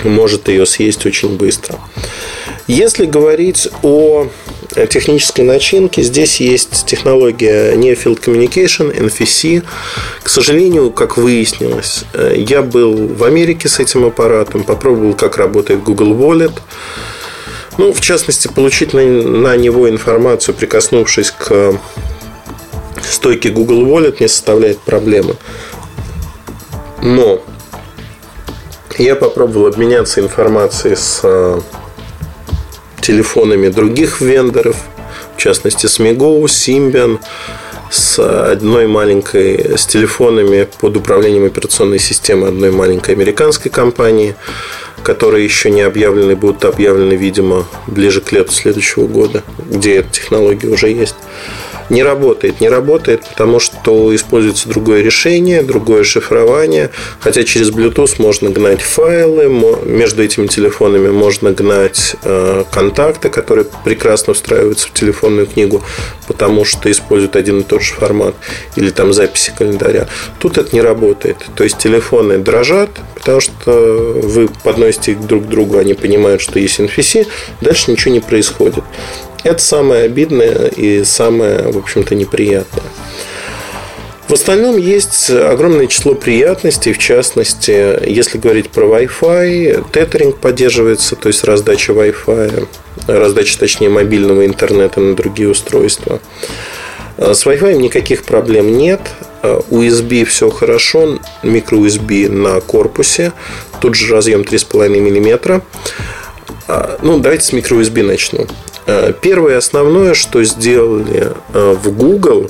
может 0.09 0.47
ее 0.47 0.65
съесть 0.65 1.05
очень 1.05 1.37
быстро. 1.37 1.79
Если 2.67 3.05
говорить 3.05 3.67
о 3.81 4.27
технической 4.89 5.43
начинке, 5.45 6.01
здесь 6.01 6.39
есть 6.39 6.85
технология 6.85 7.73
Near 7.75 8.01
Field 8.01 8.23
Communication, 8.23 8.95
NFC. 8.95 9.63
К 10.21 10.29
сожалению, 10.29 10.91
как 10.91 11.17
выяснилось, 11.17 12.05
я 12.35 12.61
был 12.61 13.07
в 13.07 13.23
Америке 13.23 13.67
с 13.67 13.79
этим 13.79 14.05
аппаратом, 14.05 14.63
попробовал, 14.63 15.13
как 15.13 15.37
работает 15.37 15.83
Google 15.83 16.13
Wallet. 16.13 16.53
Ну, 17.77 17.91
в 17.91 18.01
частности, 18.01 18.47
получить 18.47 18.93
на, 18.93 19.03
на 19.03 19.57
него 19.57 19.89
информацию, 19.89 20.55
прикоснувшись 20.55 21.31
к 21.31 21.77
стойки 23.01 23.49
Google 23.49 23.85
Wallet 23.85 24.17
не 24.19 24.27
составляет 24.27 24.79
проблемы. 24.79 25.35
Но 27.01 27.41
я 28.97 29.15
попробовал 29.15 29.67
обменяться 29.67 30.21
информацией 30.21 30.95
с 30.95 31.21
э, 31.23 31.59
телефонами 33.01 33.69
других 33.69 34.21
вендоров, 34.21 34.77
в 35.35 35.39
частности 35.39 35.87
с 35.87 35.99
Migo, 35.99 36.43
Symbian, 36.43 37.19
с 37.89 38.19
одной 38.19 38.87
маленькой, 38.87 39.77
с 39.77 39.85
телефонами 39.85 40.67
под 40.79 40.97
управлением 40.97 41.45
операционной 41.45 41.99
системы 41.99 42.47
одной 42.47 42.71
маленькой 42.71 43.15
американской 43.15 43.69
компании, 43.71 44.35
которые 45.03 45.43
еще 45.43 45.69
не 45.69 45.81
объявлены, 45.81 46.35
будут 46.35 46.65
объявлены, 46.65 47.13
видимо, 47.13 47.65
ближе 47.87 48.21
к 48.21 48.31
лету 48.31 48.51
следующего 48.51 49.05
года, 49.05 49.43
где 49.69 49.97
эта 49.97 50.09
технология 50.09 50.69
уже 50.69 50.89
есть. 50.89 51.15
Не 51.89 52.03
работает. 52.03 52.61
Не 52.61 52.69
работает, 52.69 53.23
потому 53.27 53.59
что 53.59 54.15
используется 54.15 54.69
другое 54.69 55.01
решение, 55.01 55.61
другое 55.61 56.03
шифрование. 56.03 56.89
Хотя 57.19 57.43
через 57.43 57.69
Bluetooth 57.69 58.15
можно 58.19 58.49
гнать 58.49 58.81
файлы, 58.81 59.47
между 59.85 60.23
этими 60.23 60.47
телефонами 60.47 61.09
можно 61.09 61.51
гнать 61.51 62.15
э, 62.23 62.63
контакты, 62.71 63.29
которые 63.29 63.65
прекрасно 63.83 64.33
встраиваются 64.33 64.87
в 64.87 64.93
телефонную 64.93 65.47
книгу, 65.47 65.83
потому 66.27 66.65
что 66.65 66.91
используют 66.91 67.35
один 67.35 67.61
и 67.61 67.63
тот 67.63 67.81
же 67.81 67.93
формат. 67.93 68.35
Или 68.75 68.89
там 68.89 69.13
записи 69.13 69.53
календаря. 69.57 70.07
Тут 70.39 70.57
это 70.57 70.75
не 70.75 70.81
работает. 70.81 71.37
То 71.55 71.63
есть 71.63 71.77
телефоны 71.77 72.37
дрожат, 72.37 72.89
потому 73.15 73.39
что 73.39 74.19
вы 74.23 74.49
подносите 74.63 75.13
их 75.13 75.25
друг 75.25 75.45
к 75.45 75.47
другу, 75.47 75.77
они 75.77 75.93
понимают, 75.93 76.41
что 76.41 76.59
есть 76.59 76.79
NFC, 76.79 77.27
дальше 77.61 77.91
ничего 77.91 78.13
не 78.13 78.19
происходит. 78.19 78.83
Это 79.43 79.61
самое 79.61 80.03
обидное 80.03 80.67
и 80.67 81.03
самое, 81.03 81.71
в 81.71 81.77
общем-то, 81.77 82.15
неприятное. 82.15 82.83
В 84.27 84.33
остальном 84.33 84.77
есть 84.77 85.29
огромное 85.29 85.87
число 85.87 86.15
приятностей, 86.15 86.93
в 86.93 86.97
частности, 86.97 88.09
если 88.09 88.37
говорить 88.37 88.69
про 88.69 88.85
Wi-Fi, 88.85 89.91
тethering 89.91 90.33
поддерживается, 90.39 91.15
то 91.15 91.27
есть 91.27 91.43
раздача 91.43 91.91
Wi-Fi, 91.91 92.67
раздача, 93.07 93.59
точнее, 93.59 93.89
мобильного 93.89 94.45
интернета 94.45 95.01
на 95.01 95.15
другие 95.15 95.49
устройства. 95.49 96.19
С 97.17 97.45
Wi-Fi 97.45 97.75
никаких 97.75 98.23
проблем 98.23 98.77
нет. 98.77 99.01
USB 99.43 100.23
все 100.23 100.49
хорошо, 100.49 101.19
микро-USB 101.43 102.29
на 102.29 102.61
корпусе, 102.61 103.33
тут 103.81 103.93
же 103.93 104.13
разъем 104.13 104.41
3,5 104.41 104.87
мм. 104.89 105.61
Ну, 106.67 107.19
давайте 107.19 107.45
с 107.45 107.53
микро-USB 107.53 108.03
начну. 108.03 108.47
Э, 108.85 109.13
первое 109.21 109.57
основное, 109.57 110.13
что 110.13 110.43
сделали 110.43 111.31
э, 111.53 111.75
в 111.81 111.91
Google 111.91 112.49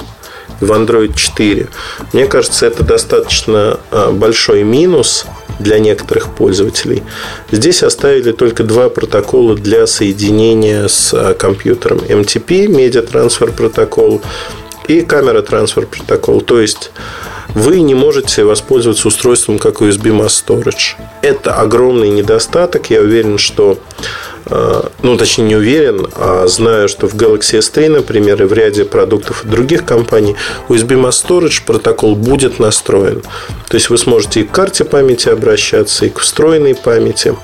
в 0.60 0.72
Android 0.72 1.14
4, 1.16 1.68
мне 2.14 2.26
кажется, 2.26 2.66
это 2.66 2.84
достаточно 2.84 3.80
большой 4.14 4.64
минус 4.64 5.26
для 5.60 5.80
некоторых 5.80 6.34
пользователей. 6.36 7.04
Здесь 7.52 7.84
оставили 7.84 8.32
только 8.32 8.64
два 8.64 8.90
протокола 8.90 9.56
для 9.56 9.88
соединения 9.88 10.88
с 10.88 11.36
компьютером. 11.38 11.98
MTP, 11.98 12.68
Media 12.68 13.06
Transfer 13.06 13.54
Protocol, 13.54 14.22
и 14.88 15.02
камера 15.02 15.42
Transfer 15.42 15.88
Protocol. 15.90 16.42
То 16.44 16.60
есть 16.60 16.92
вы 17.56 17.82
не 17.82 17.96
можете 17.96 18.44
воспользоваться 18.44 19.08
устройством 19.08 19.60
как 19.60 19.82
USB 19.82 20.12
Mass 20.12 20.44
Storage. 20.46 20.96
Это 21.22 21.56
огромный 21.56 22.10
недостаток. 22.10 22.90
Я 22.90 23.02
уверен, 23.02 23.38
что 23.38 23.78
Э, 24.46 24.84
ну, 25.02 25.18
точнее, 25.18 25.46
не 25.46 25.56
уверен, 25.56 26.08
а 26.16 26.48
знаю, 26.48 26.90
что 26.90 27.08
в 27.08 27.16
Galaxy 27.16 27.60
S3, 27.60 27.90
например, 27.90 28.42
и 28.44 28.46
в 28.46 28.54
ряде 28.54 28.86
продуктов 28.86 29.46
других 29.46 29.86
компаний 29.86 30.36
USB 30.68 31.00
Mass 31.02 31.24
Storage 31.26 31.66
протокол 31.66 32.16
будет 32.16 32.60
настроен. 32.60 33.22
То 33.70 33.76
есть 33.76 33.90
вы 33.90 33.98
сможете 33.98 34.42
и 34.42 34.44
к 34.44 34.52
карте 34.52 34.84
памяти 34.84 35.30
обращаться, 35.30 36.06
и 36.06 36.10
к 36.10 36.20
встроенной 36.20 36.76
памяти. 36.76 37.36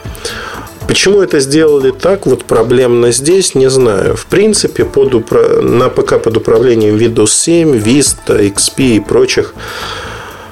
Почему 0.89 1.22
это 1.22 1.39
сделали 1.39 1.91
так, 1.91 2.25
вот 2.25 2.43
проблемно 2.43 3.12
здесь, 3.12 3.55
не 3.55 3.69
знаю. 3.69 4.17
В 4.17 4.25
принципе, 4.25 4.84
под 4.84 5.15
упра... 5.15 5.62
на 5.62 5.88
ПК 5.88 6.22
под 6.22 6.36
управлением 6.36 6.98
Windows 6.98 7.29
7, 7.29 7.77
Vista, 7.77 8.38
XP 8.39 8.98
и 8.98 9.00
прочих 9.00 9.53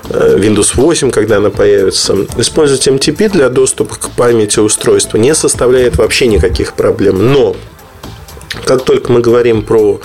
Э, 0.09 0.37
Windows 0.37 0.71
8, 0.75 1.11
когда 1.11 1.37
она 1.37 1.49
появится, 1.49 2.15
использовать 2.37 2.87
MTP 2.87 3.29
для 3.29 3.49
доступа 3.49 3.95
к 3.95 4.09
памяти 4.11 4.59
устройства 4.59 5.17
не 5.17 5.35
составляет 5.35 5.97
вообще 5.97 6.27
никаких 6.27 6.73
проблем. 6.73 7.33
Но 7.33 7.55
как 8.65 8.85
только 8.85 9.11
мы 9.11 9.19
говорим 9.19 9.63
про 9.63 9.99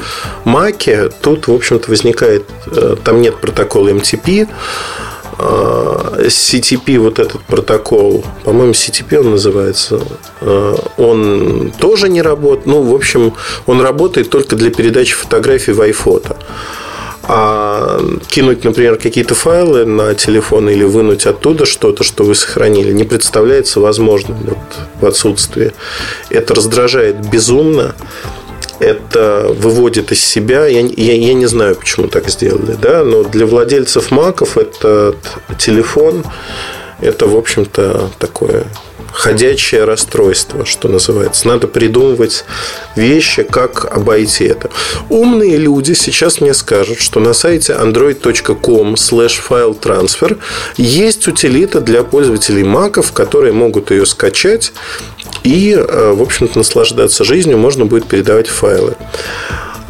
Mac, 0.44 1.14
тут, 1.22 1.46
в 1.46 1.52
общем-то, 1.52 1.88
возникает, 1.88 2.44
э, 2.66 2.96
там 3.04 3.20
нет 3.20 3.36
протокола 3.36 3.90
MTP, 3.90 4.48
CTP, 5.38 6.98
вот 6.98 7.18
этот 7.18 7.42
протокол, 7.42 8.24
по-моему, 8.44 8.72
CTP 8.72 9.18
он 9.18 9.30
называется, 9.32 10.00
он 10.96 11.72
тоже 11.78 12.08
не 12.08 12.22
работает. 12.22 12.66
Ну, 12.66 12.82
в 12.82 12.94
общем, 12.94 13.32
он 13.66 13.80
работает 13.80 14.30
только 14.30 14.56
для 14.56 14.70
передачи 14.70 15.14
фотографий 15.14 15.72
в 15.72 15.80
iPhoto. 15.80 16.36
А 17.24 18.00
кинуть, 18.26 18.64
например, 18.64 18.96
какие-то 18.96 19.36
файлы 19.36 19.84
на 19.84 20.12
телефон 20.14 20.68
или 20.68 20.82
вынуть 20.82 21.24
оттуда 21.24 21.66
что-то, 21.66 22.02
что 22.02 22.24
вы 22.24 22.34
сохранили, 22.34 22.92
не 22.92 23.04
представляется 23.04 23.78
возможным 23.78 24.38
вот, 24.38 24.58
в 25.00 25.06
отсутствии. 25.06 25.72
Это 26.30 26.52
раздражает 26.54 27.30
безумно 27.30 27.94
это 28.82 29.46
выводит 29.56 30.12
из 30.12 30.24
себя. 30.24 30.66
Я, 30.66 30.80
я, 30.80 31.14
я 31.14 31.34
не 31.34 31.46
знаю, 31.46 31.76
почему 31.76 32.08
так 32.08 32.28
сделали, 32.28 32.76
да, 32.80 33.04
но 33.04 33.22
для 33.22 33.46
владельцев 33.46 34.10
маков 34.10 34.58
этот 34.58 35.16
телефон 35.58 36.24
это, 37.00 37.26
в 37.26 37.36
общем-то, 37.36 38.10
такое 38.18 38.64
ходячее 39.12 39.84
расстройство, 39.84 40.64
что 40.64 40.88
называется. 40.88 41.46
Надо 41.46 41.66
придумывать 41.66 42.44
вещи, 42.96 43.42
как 43.42 43.84
обойти 43.92 44.44
это. 44.44 44.70
Умные 45.10 45.58
люди 45.58 45.92
сейчас 45.92 46.40
мне 46.40 46.54
скажут, 46.54 46.98
что 46.98 47.20
на 47.20 47.34
сайте 47.34 47.74
android.com 47.74 48.94
slash 48.94 49.40
file 49.46 49.78
transfer 49.78 50.38
есть 50.76 51.28
утилита 51.28 51.80
для 51.80 52.04
пользователей 52.04 52.64
маков, 52.64 53.12
которые 53.12 53.52
могут 53.52 53.90
ее 53.90 54.06
скачать 54.06 54.72
и, 55.44 55.72
э, 55.76 56.12
в 56.12 56.22
общем-то, 56.22 56.58
наслаждаться 56.58 57.24
жизнью, 57.24 57.58
можно 57.58 57.84
будет 57.84 58.06
передавать 58.06 58.48
файлы. 58.48 58.94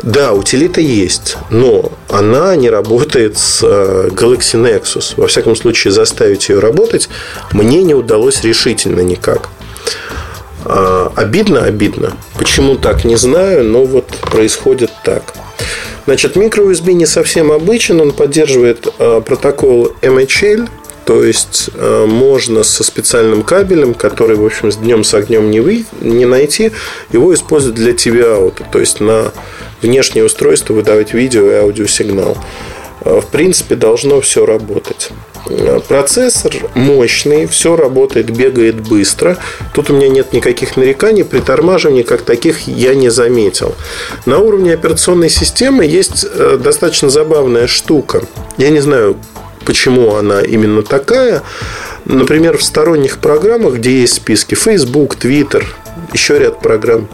Да, 0.02 0.32
утилита 0.32 0.80
есть, 0.80 1.36
но 1.50 1.92
она 2.08 2.56
не 2.56 2.68
работает 2.70 3.38
с 3.38 3.60
э, 3.62 4.08
Galaxy 4.10 4.60
Nexus. 4.60 5.14
Во 5.16 5.28
всяком 5.28 5.54
случае, 5.54 5.92
заставить 5.92 6.48
ее 6.48 6.58
работать 6.58 7.08
мне 7.52 7.84
не 7.84 7.94
удалось 7.94 8.42
решительно 8.42 9.00
никак. 9.00 9.50
А, 10.64 11.12
обидно, 11.14 11.64
обидно. 11.64 12.12
Почему 12.36 12.76
так, 12.76 13.04
не 13.04 13.16
знаю, 13.16 13.64
но 13.64 13.84
вот 13.84 14.06
происходит 14.30 14.90
так. 15.04 15.34
Значит, 16.04 16.36
microUSB 16.36 16.92
не 16.94 17.06
совсем 17.06 17.52
обычен, 17.52 18.00
он 18.00 18.10
поддерживает 18.10 18.88
э, 18.98 19.20
протокол 19.24 19.92
MHL, 20.02 20.68
то 21.04 21.24
есть 21.24 21.70
э, 21.74 22.06
можно 22.06 22.62
со 22.62 22.84
специальным 22.84 23.42
кабелем, 23.42 23.94
который, 23.94 24.36
в 24.36 24.44
общем, 24.44 24.70
с 24.70 24.76
днем 24.76 25.02
с 25.04 25.14
огнем 25.14 25.50
не, 25.50 25.60
вы, 25.60 25.84
не 26.00 26.26
найти, 26.26 26.72
его 27.12 27.34
использовать 27.34 27.76
для 27.76 27.92
TV-аута, 27.92 28.64
то 28.70 28.78
есть 28.78 29.00
на 29.00 29.32
внешнее 29.80 30.24
устройство 30.24 30.74
выдавать 30.74 31.12
видео 31.12 31.50
и 31.50 31.54
аудиосигнал. 31.54 32.38
Э, 33.00 33.20
в 33.20 33.26
принципе, 33.26 33.74
должно 33.74 34.20
все 34.20 34.46
работать. 34.46 35.10
Э, 35.50 35.80
процессор 35.88 36.52
мощный, 36.74 37.46
все 37.46 37.74
работает, 37.74 38.30
бегает 38.30 38.80
быстро. 38.80 39.38
Тут 39.74 39.90
у 39.90 39.94
меня 39.94 40.08
нет 40.08 40.32
никаких 40.32 40.76
нареканий, 40.76 41.24
притормаживаний 41.24 42.04
как 42.04 42.22
таких 42.22 42.68
я 42.68 42.94
не 42.94 43.08
заметил. 43.08 43.74
На 44.24 44.38
уровне 44.38 44.72
операционной 44.72 45.30
системы 45.30 45.84
есть 45.84 46.24
достаточно 46.60 47.10
забавная 47.10 47.66
штука. 47.66 48.22
Я 48.56 48.70
не 48.70 48.78
знаю, 48.78 49.16
почему 49.62 50.14
она 50.16 50.40
именно 50.40 50.82
такая. 50.82 51.42
Например, 52.04 52.56
в 52.56 52.62
сторонних 52.62 53.18
программах, 53.18 53.74
где 53.74 54.00
есть 54.00 54.14
списки 54.14 54.54
Facebook, 54.54 55.16
Twitter, 55.16 55.64
еще 56.12 56.38
ряд 56.38 56.60
программ, 56.60 57.08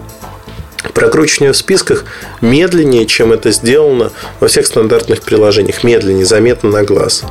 прокручивание 0.95 1.53
в 1.53 1.57
списках 1.57 2.05
медленнее, 2.41 3.07
чем 3.07 3.33
это 3.33 3.51
сделано 3.51 4.13
во 4.41 4.49
всех 4.49 4.67
стандартных 4.67 5.23
приложениях. 5.23 5.85
Медленнее, 5.85 6.25
заметно 6.25 6.71
на 6.71 6.83
глаз. 6.85 7.25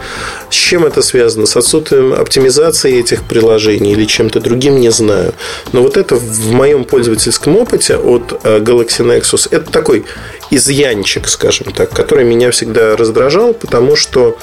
С 0.49 0.55
чем 0.55 0.85
это 0.85 1.01
связано? 1.01 1.45
С 1.45 1.55
отсутствием 1.55 2.13
оптимизации 2.13 2.99
этих 2.99 3.23
приложений 3.23 3.93
или 3.93 4.05
чем-то 4.05 4.39
другим, 4.39 4.79
не 4.79 4.91
знаю. 4.91 5.33
Но 5.71 5.81
вот 5.81 5.97
это 5.97 6.15
в 6.15 6.51
моем 6.51 6.83
пользовательском 6.83 7.55
опыте 7.55 7.97
от 7.97 8.39
э, 8.43 8.59
Galaxy 8.59 9.05
Nexus 9.05 9.47
это 9.51 9.71
такой 9.71 10.05
изъянчик, 10.49 11.27
скажем 11.27 11.71
так, 11.73 11.89
который 11.91 12.23
меня 12.23 12.51
всегда 12.51 12.95
раздражал, 12.95 13.53
потому 13.53 13.95
что 13.95 14.37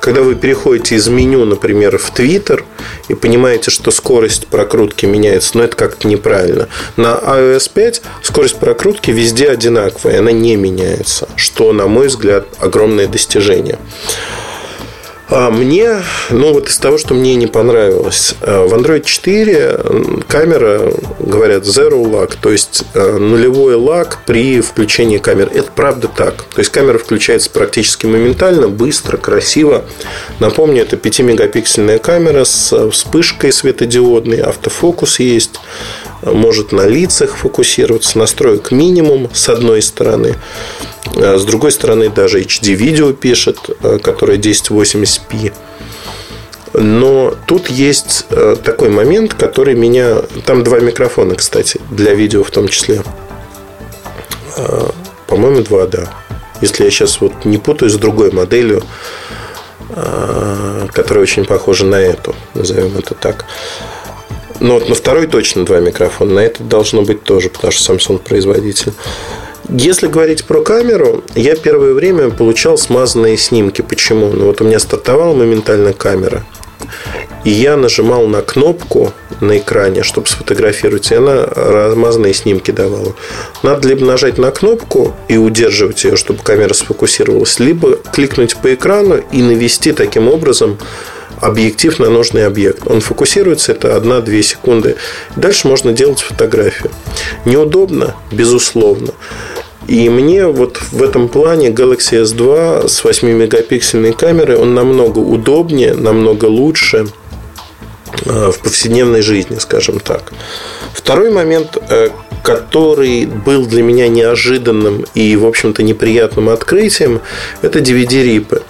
когда 0.00 0.22
вы 0.22 0.34
переходите 0.34 0.96
из 0.96 1.08
меню, 1.08 1.44
например, 1.44 1.98
в 1.98 2.12
Twitter 2.12 2.64
и 3.08 3.14
понимаете, 3.14 3.70
что 3.70 3.90
скорость 3.90 4.46
прокрутки 4.46 5.06
меняется, 5.06 5.58
но 5.58 5.64
это 5.64 5.76
как-то 5.76 6.08
неправильно. 6.08 6.68
На 6.96 7.14
iOS 7.14 7.70
5 7.72 8.02
скорость 8.22 8.49
прокрутки 8.52 9.10
везде 9.10 9.50
одинаковая, 9.50 10.18
она 10.18 10.32
не 10.32 10.56
меняется, 10.56 11.28
что, 11.36 11.72
на 11.72 11.86
мой 11.86 12.08
взгляд, 12.08 12.46
огромное 12.58 13.06
достижение. 13.06 13.78
А 15.32 15.48
мне, 15.50 16.02
ну 16.30 16.52
вот 16.52 16.68
из 16.68 16.76
того, 16.78 16.98
что 16.98 17.14
мне 17.14 17.36
не 17.36 17.46
понравилось, 17.46 18.34
э, 18.40 18.66
в 18.66 18.74
Android 18.74 19.04
4 19.04 19.78
камера, 20.26 20.92
говорят, 21.20 21.62
zero 21.62 22.02
lag, 22.04 22.34
то 22.40 22.50
есть 22.50 22.82
э, 22.94 23.16
нулевой 23.16 23.76
лаг 23.76 24.18
при 24.26 24.60
включении 24.60 25.18
камеры. 25.18 25.52
Это 25.54 25.70
правда 25.70 26.08
так. 26.08 26.42
То 26.52 26.58
есть 26.58 26.72
камера 26.72 26.98
включается 26.98 27.48
практически 27.50 28.06
моментально, 28.06 28.66
быстро, 28.66 29.18
красиво. 29.18 29.84
Напомню, 30.40 30.82
это 30.82 30.96
5-мегапиксельная 30.96 32.00
камера 32.00 32.42
с 32.42 32.90
вспышкой 32.90 33.52
светодиодной, 33.52 34.40
автофокус 34.40 35.20
есть. 35.20 35.60
Может 36.22 36.72
на 36.72 36.86
лицах 36.86 37.36
фокусироваться, 37.36 38.18
настроек 38.18 38.70
минимум 38.70 39.30
с 39.32 39.48
одной 39.48 39.82
стороны. 39.82 40.36
А 41.16 41.38
с 41.38 41.44
другой 41.44 41.72
стороны, 41.72 42.08
даже 42.10 42.40
HD-видео 42.40 43.12
пишет, 43.12 43.58
э, 43.82 43.98
которое 44.02 44.38
1080p. 44.38 45.52
Но 46.74 47.34
тут 47.46 47.68
есть 47.68 48.26
э, 48.30 48.56
такой 48.62 48.90
момент, 48.90 49.34
который 49.34 49.74
меня... 49.74 50.16
Там 50.46 50.62
два 50.62 50.78
микрофона, 50.80 51.34
кстати, 51.34 51.80
для 51.90 52.14
видео 52.14 52.44
в 52.44 52.50
том 52.50 52.68
числе. 52.68 53.02
По-моему, 55.26 55.62
два, 55.62 55.86
да. 55.86 56.12
Если 56.60 56.84
я 56.84 56.90
сейчас 56.90 57.20
вот 57.20 57.44
не 57.44 57.56
путаю 57.56 57.88
с 57.90 57.94
другой 57.94 58.30
моделью, 58.30 58.82
которая 60.92 61.22
очень 61.22 61.44
похожа 61.46 61.86
на 61.86 61.94
эту, 61.94 62.34
назовем 62.54 62.96
это 62.98 63.14
так. 63.14 63.46
Но 64.60 64.74
вот 64.74 64.88
на 64.88 64.94
второй 64.94 65.26
точно 65.26 65.64
два 65.64 65.80
микрофона, 65.80 66.34
на 66.34 66.40
этот 66.40 66.68
должно 66.68 67.02
быть 67.02 67.22
тоже, 67.24 67.48
потому 67.48 67.72
что 67.72 67.92
Samsung 67.92 68.18
производитель. 68.18 68.92
Если 69.68 70.06
говорить 70.08 70.44
про 70.44 70.62
камеру, 70.62 71.22
я 71.34 71.56
первое 71.56 71.94
время 71.94 72.30
получал 72.30 72.76
смазанные 72.76 73.36
снимки. 73.36 73.82
Почему? 73.82 74.28
Ну 74.28 74.46
вот 74.46 74.60
у 74.60 74.64
меня 74.64 74.78
стартовала 74.78 75.34
моментально 75.34 75.92
камера. 75.92 76.44
И 77.44 77.50
я 77.50 77.76
нажимал 77.76 78.26
на 78.26 78.42
кнопку 78.42 79.12
на 79.40 79.56
экране, 79.58 80.02
чтобы 80.02 80.26
сфотографировать, 80.26 81.10
и 81.10 81.14
она 81.14 81.46
размазанные 81.46 82.34
снимки 82.34 82.70
давала. 82.70 83.14
Надо 83.62 83.88
либо 83.88 84.04
нажать 84.04 84.36
на 84.36 84.50
кнопку 84.50 85.14
и 85.28 85.38
удерживать 85.38 86.04
ее, 86.04 86.16
чтобы 86.16 86.42
камера 86.42 86.74
сфокусировалась, 86.74 87.58
либо 87.58 87.96
кликнуть 88.12 88.56
по 88.56 88.74
экрану 88.74 89.22
и 89.32 89.40
навести 89.40 89.92
таким 89.92 90.28
образом 90.28 90.78
объектив 91.40 91.98
на 91.98 92.10
нужный 92.10 92.46
объект. 92.46 92.82
Он 92.86 93.00
фокусируется, 93.00 93.72
это 93.72 93.96
1-2 93.96 94.42
секунды. 94.42 94.96
Дальше 95.36 95.68
можно 95.68 95.92
делать 95.92 96.20
фотографию. 96.20 96.90
Неудобно, 97.44 98.14
безусловно. 98.30 99.12
И 99.86 100.08
мне 100.08 100.46
вот 100.46 100.80
в 100.92 101.02
этом 101.02 101.28
плане 101.28 101.70
Galaxy 101.70 102.22
S2 102.22 102.86
с 102.86 103.04
8-мегапиксельной 103.04 104.12
камерой, 104.12 104.56
он 104.56 104.74
намного 104.74 105.18
удобнее, 105.18 105.94
намного 105.94 106.44
лучше 106.44 107.08
э, 108.24 108.50
в 108.52 108.58
повседневной 108.60 109.22
жизни, 109.22 109.58
скажем 109.58 109.98
так. 109.98 110.32
Второй 110.92 111.30
момент, 111.32 111.76
э, 111.88 112.10
который 112.42 113.26
был 113.26 113.66
для 113.66 113.82
меня 113.82 114.08
неожиданным 114.08 115.04
и, 115.14 115.36
в 115.36 115.46
общем-то, 115.46 115.82
неприятным 115.82 116.48
открытием, 116.48 117.20
это 117.62 117.80
DVD-рипы. 117.80 118.62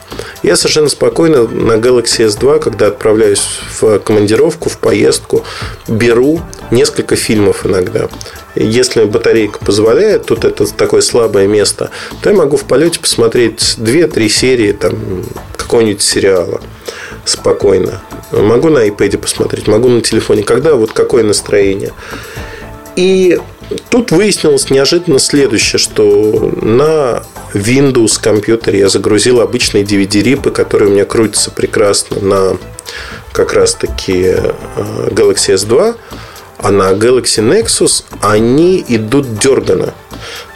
Я 0.43 0.57
совершенно 0.57 0.89
спокойно 0.89 1.47
на 1.47 1.73
Galaxy 1.73 2.27
S2, 2.27 2.61
когда 2.61 2.89
отправляюсь 2.89 3.61
в 3.81 3.99
командировку, 4.01 4.69
в 4.69 4.79
поездку, 4.79 5.45
беру 5.87 6.41
несколько 6.71 7.17
фильмов 7.17 7.67
иногда. 7.67 8.09
Если 8.55 9.05
батарейка 9.05 9.59
позволяет, 9.59 10.27
тут 10.27 10.45
это 10.45 10.67
такое 10.75 11.03
слабое 11.03 11.47
место, 11.47 11.91
то 12.23 12.31
я 12.31 12.37
могу 12.37 12.57
в 12.57 12.65
полете 12.65 12.99
посмотреть 13.01 13.77
2-3 13.79 14.29
серии 14.29 14.73
там, 14.73 15.25
какого-нибудь 15.57 16.03
сериала 16.03 16.61
спокойно. 17.25 18.01
Могу 18.33 18.71
на 18.71 18.87
iPad 18.89 19.19
посмотреть, 19.19 19.67
могу 19.69 19.89
на 19.89 20.01
телефоне. 20.01 20.43
Когда, 20.43 20.75
вот 20.75 20.93
какое 20.93 21.23
настроение. 21.23 21.93
И 22.97 23.39
Тут 23.89 24.11
выяснилось 24.11 24.71
неожиданно 24.71 25.19
следующее, 25.19 25.79
что 25.79 26.53
на 26.61 27.23
Windows 27.55 28.21
компьютере 28.21 28.81
я 28.81 28.89
загрузил 28.89 29.41
обычные 29.41 29.85
DVD-рипы, 29.85 30.51
которые 30.51 30.91
у 30.91 30.93
меня 30.93 31.05
крутятся 31.05 31.51
прекрасно 31.51 32.21
на 32.21 32.59
как 33.33 33.53
раз-таки 33.53 34.25
э, 34.27 34.53
Galaxy 35.11 35.55
S2, 35.55 35.97
а 36.59 36.71
на 36.71 36.91
Galaxy 36.93 37.43
Nexus 37.43 38.05
они 38.21 38.85
идут 38.89 39.39
дергано. 39.39 39.95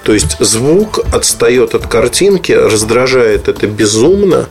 То 0.02 0.12
есть 0.12 0.36
звук 0.40 1.00
отстает 1.12 1.74
от 1.74 1.86
картинки, 1.86 2.52
раздражает 2.52 3.48
это 3.48 3.66
безумно. 3.66 4.48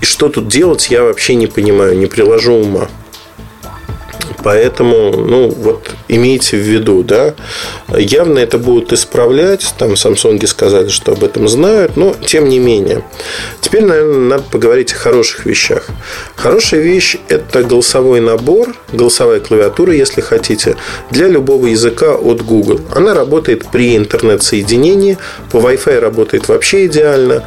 И 0.00 0.04
что 0.04 0.28
тут 0.28 0.48
делать, 0.48 0.88
я 0.90 1.02
вообще 1.02 1.34
не 1.34 1.46
понимаю, 1.46 1.98
не 1.98 2.06
приложу 2.06 2.52
ума. 2.54 2.88
Поэтому, 4.46 5.10
ну, 5.10 5.48
вот 5.48 5.90
имейте 6.06 6.56
в 6.56 6.60
виду, 6.60 7.02
да, 7.02 7.34
явно 7.88 8.38
это 8.38 8.58
будут 8.58 8.92
исправлять, 8.92 9.74
там 9.76 9.94
Samsung 9.94 10.46
сказали, 10.46 10.86
что 10.86 11.10
об 11.10 11.24
этом 11.24 11.48
знают, 11.48 11.96
но 11.96 12.14
тем 12.24 12.48
не 12.48 12.60
менее. 12.60 13.02
Теперь, 13.60 13.84
наверное, 13.84 14.20
надо 14.20 14.44
поговорить 14.44 14.92
о 14.92 14.96
хороших 14.98 15.46
вещах. 15.46 15.88
Хорошая 16.36 16.80
вещь– 16.80 17.16
это 17.28 17.64
голосовой 17.64 18.20
набор, 18.20 18.76
голосовая 18.92 19.40
клавиатура, 19.40 19.92
если 19.92 20.20
хотите, 20.20 20.76
для 21.10 21.26
любого 21.26 21.66
языка 21.66 22.14
от 22.14 22.42
Google. 22.42 22.80
Она 22.94 23.14
работает 23.14 23.66
при 23.72 23.96
интернет-соединении, 23.96 25.18
по 25.50 25.56
Wi-Fi 25.56 25.98
работает 25.98 26.46
вообще 26.46 26.86
идеально, 26.86 27.42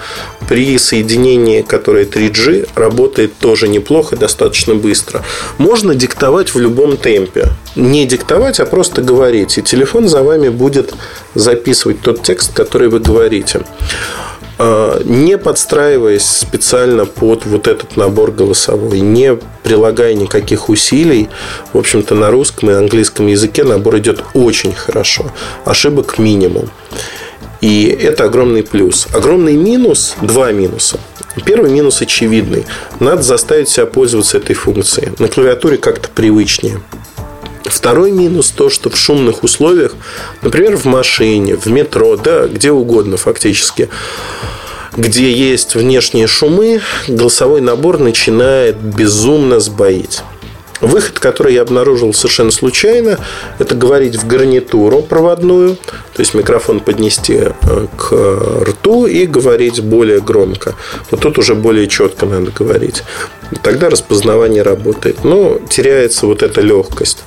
при 0.50 0.78
соединении, 0.80 1.62
которое 1.62 2.06
3G, 2.06 2.70
работает 2.76 3.38
тоже 3.40 3.68
неплохо, 3.70 4.18
достаточно 4.18 4.74
быстро. 4.76 5.24
Можно 5.60 5.94
диктовать 5.96 6.54
в 6.56 6.60
любом 6.60 6.89
темпе. 6.98 7.50
Не 7.76 8.06
диктовать, 8.06 8.60
а 8.60 8.66
просто 8.66 9.02
говорить. 9.02 9.58
И 9.58 9.62
телефон 9.62 10.08
за 10.08 10.24
вами 10.24 10.50
будет 10.50 10.94
записывать 11.36 12.02
тот 12.02 12.24
текст, 12.24 12.54
который 12.54 12.90
вы 12.90 13.00
говорите 13.00 13.62
а, 14.62 15.02
не 15.06 15.38
подстраиваясь 15.38 16.26
специально 16.26 17.06
под 17.06 17.46
вот 17.46 17.68
этот 17.68 17.96
набор 17.96 18.32
голосовой, 18.32 19.00
не 19.00 19.38
прилагая 19.64 20.14
никаких 20.14 20.68
усилий, 20.68 21.30
в 21.72 21.78
общем-то, 21.78 22.14
на 22.14 22.30
русском 22.30 22.70
и 22.70 22.74
английском 22.74 23.28
языке 23.28 23.64
набор 23.64 24.00
идет 24.00 24.22
очень 24.34 24.74
хорошо. 24.74 25.32
Ошибок 25.64 26.20
минимум. 26.20 26.70
И 27.62 27.86
это 27.88 28.26
огромный 28.26 28.64
плюс. 28.64 29.08
Огромный 29.14 29.56
минус, 29.56 30.16
два 30.22 30.52
минуса. 30.52 31.00
Первый 31.46 31.72
минус 31.72 32.02
очевидный. 32.02 32.66
Надо 33.00 33.22
заставить 33.22 33.70
себя 33.70 33.86
пользоваться 33.86 34.38
этой 34.38 34.56
функцией. 34.56 35.12
На 35.20 35.28
клавиатуре 35.28 35.78
как-то 35.78 36.10
привычнее. 36.10 36.82
Второй 37.64 38.12
минус 38.12 38.52
то, 38.52 38.70
что 38.70 38.90
в 38.90 38.98
шумных 38.98 39.44
условиях, 39.44 39.94
например, 40.42 40.76
в 40.76 40.86
машине, 40.86 41.56
в 41.56 41.68
метро, 41.68 42.18
да, 42.18 42.48
где 42.48 42.72
угодно 42.72 43.18
фактически, 43.18 43.90
где 44.98 45.32
есть 45.32 45.76
внешние 45.76 46.28
шумы, 46.28 46.82
голосовой 47.08 47.62
набор 47.62 48.00
начинает 48.00 48.78
безумно 48.78 49.60
сбоить. 49.60 50.22
Выход, 50.82 51.20
который 51.20 51.54
я 51.54 51.62
обнаружил 51.62 52.14
совершенно 52.14 52.52
случайно, 52.52 53.20
это 53.60 53.76
говорить 53.76 54.16
в 54.16 54.26
гарнитуру 54.28 55.02
проводную, 55.02 55.76
то 55.76 56.20
есть 56.20 56.34
микрофон 56.34 56.80
поднести 56.80 57.34
э, 57.34 57.88
к 57.98 58.14
рту 58.64 59.06
и 59.06 59.26
говорить 59.26 59.82
более 59.82 60.22
громко. 60.22 60.76
Вот 61.12 61.20
тут 61.20 61.38
уже 61.38 61.56
более 61.56 61.88
четко 61.88 62.26
надо 62.26 62.52
говорить. 62.52 63.04
Тогда 63.62 63.90
распознавание 63.90 64.64
работает. 64.64 65.24
Но 65.24 65.60
теряется 65.70 66.28
вот 66.28 66.44
эта 66.44 66.62
легкость. 66.62 67.24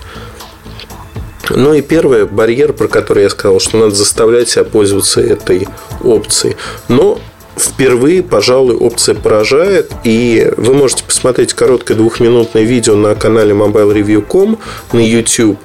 Ну 1.50 1.74
и 1.74 1.82
первый 1.82 2.24
барьер, 2.24 2.72
про 2.72 2.88
который 2.88 3.24
я 3.24 3.30
сказал, 3.30 3.60
что 3.60 3.76
надо 3.76 3.94
заставлять 3.94 4.48
себя 4.48 4.64
пользоваться 4.64 5.20
этой 5.20 5.68
опцией. 6.02 6.56
Но 6.88 7.20
впервые, 7.82 8.22
пожалуй, 8.22 8.76
опция 8.76 9.16
поражает. 9.16 9.90
И 10.04 10.48
вы 10.56 10.72
можете 10.72 11.02
посмотреть 11.02 11.52
короткое 11.52 11.96
двухминутное 11.96 12.62
видео 12.62 12.94
на 12.94 13.16
канале 13.16 13.54
mobilereview.com 13.54 14.58
на 14.92 15.00
YouTube. 15.00 15.58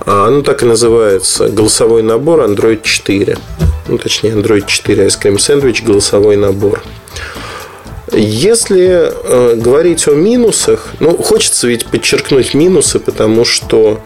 А, 0.00 0.28
оно 0.28 0.40
так 0.40 0.62
и 0.62 0.66
называется 0.66 1.48
«Голосовой 1.48 2.02
набор 2.02 2.40
Android 2.40 2.82
4». 2.82 3.38
Ну, 3.88 3.98
точнее, 3.98 4.30
Android 4.30 4.64
4 4.66 5.06
Ice 5.06 5.20
Cream 5.20 5.36
Sandwich 5.36 5.84
«Голосовой 5.84 6.36
набор». 6.36 6.82
Если 8.14 9.10
э, 9.12 9.56
говорить 9.56 10.08
о 10.08 10.14
минусах, 10.14 10.88
ну, 11.00 11.16
хочется 11.18 11.68
ведь 11.68 11.84
подчеркнуть 11.84 12.54
минусы, 12.54 12.98
потому 12.98 13.44
что 13.44 14.00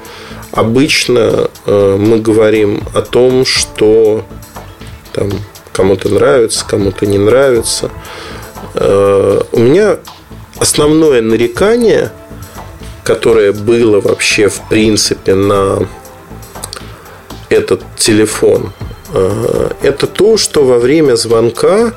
обычно 0.50 1.48
э, 1.64 1.96
мы 1.96 2.18
говорим 2.18 2.82
о 2.92 3.02
том, 3.02 3.44
что 3.44 4.24
там 5.12 5.30
кому-то 5.76 6.08
нравится, 6.08 6.64
кому-то 6.66 7.04
не 7.04 7.18
нравится. 7.18 7.90
Э, 8.74 9.42
у 9.52 9.58
меня 9.58 9.98
основное 10.58 11.20
нарекание, 11.20 12.12
которое 13.04 13.52
было 13.52 14.00
вообще 14.00 14.48
в 14.48 14.66
принципе 14.70 15.34
на 15.34 15.86
этот 17.50 17.82
телефон, 17.96 18.72
э, 19.12 19.70
это 19.82 20.06
то, 20.06 20.38
что 20.38 20.64
во 20.64 20.78
время 20.78 21.14
звонка 21.14 21.92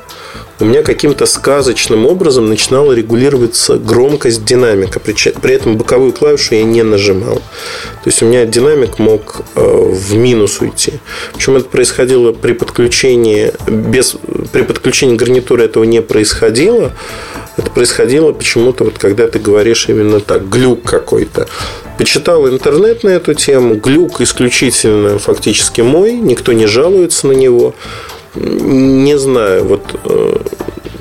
у 0.60 0.64
меня 0.64 0.82
каким-то 0.82 1.26
сказочным 1.26 2.06
образом 2.06 2.48
начинала 2.48 2.92
регулироваться 2.92 3.76
громкость 3.76 4.44
динамика. 4.44 5.00
При 5.00 5.54
этом 5.54 5.76
боковую 5.76 6.12
клавишу 6.12 6.54
я 6.54 6.64
не 6.64 6.82
нажимал. 6.82 7.36
То 7.36 8.06
есть 8.06 8.22
у 8.22 8.26
меня 8.26 8.44
динамик 8.44 8.98
мог 8.98 9.42
э, 9.54 9.60
в 9.60 10.14
минус 10.14 10.60
уйти. 10.60 10.94
Причем 11.34 11.56
это 11.56 11.66
происходило 11.66 12.32
при 12.32 12.52
подключении, 12.52 13.52
без, 13.66 14.16
при 14.52 14.62
подключении 14.62 15.16
гарнитуры 15.16 15.64
этого 15.64 15.84
не 15.84 16.02
происходило. 16.02 16.92
Это 17.56 17.70
происходило 17.70 18.32
почему-то, 18.32 18.84
вот 18.84 18.98
когда 18.98 19.28
ты 19.28 19.38
говоришь 19.38 19.88
именно 19.88 20.20
так, 20.20 20.48
глюк 20.48 20.82
какой-то. 20.82 21.48
Почитал 21.98 22.48
интернет 22.48 23.02
на 23.02 23.10
эту 23.10 23.34
тему. 23.34 23.74
Глюк 23.74 24.20
исключительно 24.20 25.18
фактически 25.18 25.80
мой. 25.82 26.14
Никто 26.14 26.52
не 26.52 26.66
жалуется 26.66 27.26
на 27.26 27.32
него. 27.32 27.74
Не 28.34 29.18
знаю, 29.18 29.64
вот, 29.64 29.82
э, 30.04 30.36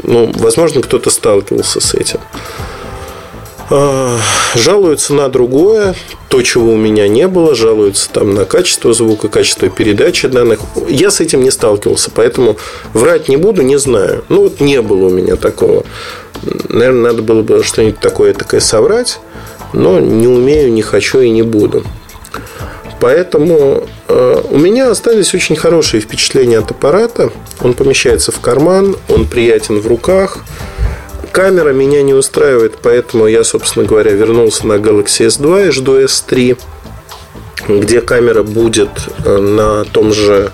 ну, 0.03 0.31
возможно, 0.35 0.81
кто-то 0.81 1.09
сталкивался 1.09 1.79
с 1.79 1.93
этим. 1.93 2.19
А, 3.71 4.17
жалуются 4.55 5.13
на 5.13 5.29
другое, 5.29 5.93
то, 6.27 6.41
чего 6.41 6.73
у 6.73 6.77
меня 6.77 7.07
не 7.07 7.27
было, 7.27 7.53
жалуются 7.53 8.09
там 8.09 8.33
на 8.33 8.45
качество 8.45 8.93
звука, 8.93 9.27
качество 9.27 9.69
передачи 9.69 10.27
данных. 10.27 10.59
Я 10.87 11.11
с 11.11 11.19
этим 11.19 11.43
не 11.43 11.51
сталкивался, 11.51 12.09
поэтому 12.13 12.57
врать 12.93 13.29
не 13.29 13.37
буду, 13.37 13.61
не 13.61 13.77
знаю. 13.77 14.23
Ну, 14.29 14.43
вот 14.43 14.59
не 14.59 14.81
было 14.81 15.07
у 15.07 15.09
меня 15.09 15.35
такого. 15.35 15.83
Наверное, 16.69 17.11
надо 17.11 17.21
было 17.21 17.43
бы 17.43 17.63
что-нибудь 17.63 17.99
такое 17.99 18.33
такое 18.33 18.59
соврать, 18.59 19.19
но 19.73 19.99
не 19.99 20.27
умею, 20.27 20.71
не 20.73 20.81
хочу 20.81 21.19
и 21.19 21.29
не 21.29 21.43
буду. 21.43 21.83
Поэтому 22.99 23.88
э, 24.07 24.41
у 24.49 24.57
меня 24.57 24.91
остались 24.91 25.33
очень 25.33 25.55
хорошие 25.55 26.01
впечатления 26.01 26.59
от 26.59 26.71
аппарата. 26.71 27.31
Он 27.62 27.73
помещается 27.73 28.31
в 28.31 28.39
карман, 28.39 28.97
он 29.07 29.25
приятен 29.25 29.79
в 29.79 29.88
руках. 29.88 30.39
Камера 31.31 31.71
меня 31.71 32.01
не 32.01 32.13
устраивает, 32.13 32.79
поэтому 32.81 33.27
я, 33.27 33.43
собственно 33.43 33.85
говоря, 33.85 34.12
вернулся 34.12 34.67
на 34.67 34.73
Galaxy 34.73 35.27
S2 35.27 35.67
и 35.67 35.71
жду 35.71 35.99
S3, 35.99 36.57
где 37.67 38.01
камера 38.01 38.43
будет 38.43 38.89
э, 39.23 39.38
на 39.38 39.85
том 39.85 40.12
же 40.12 40.51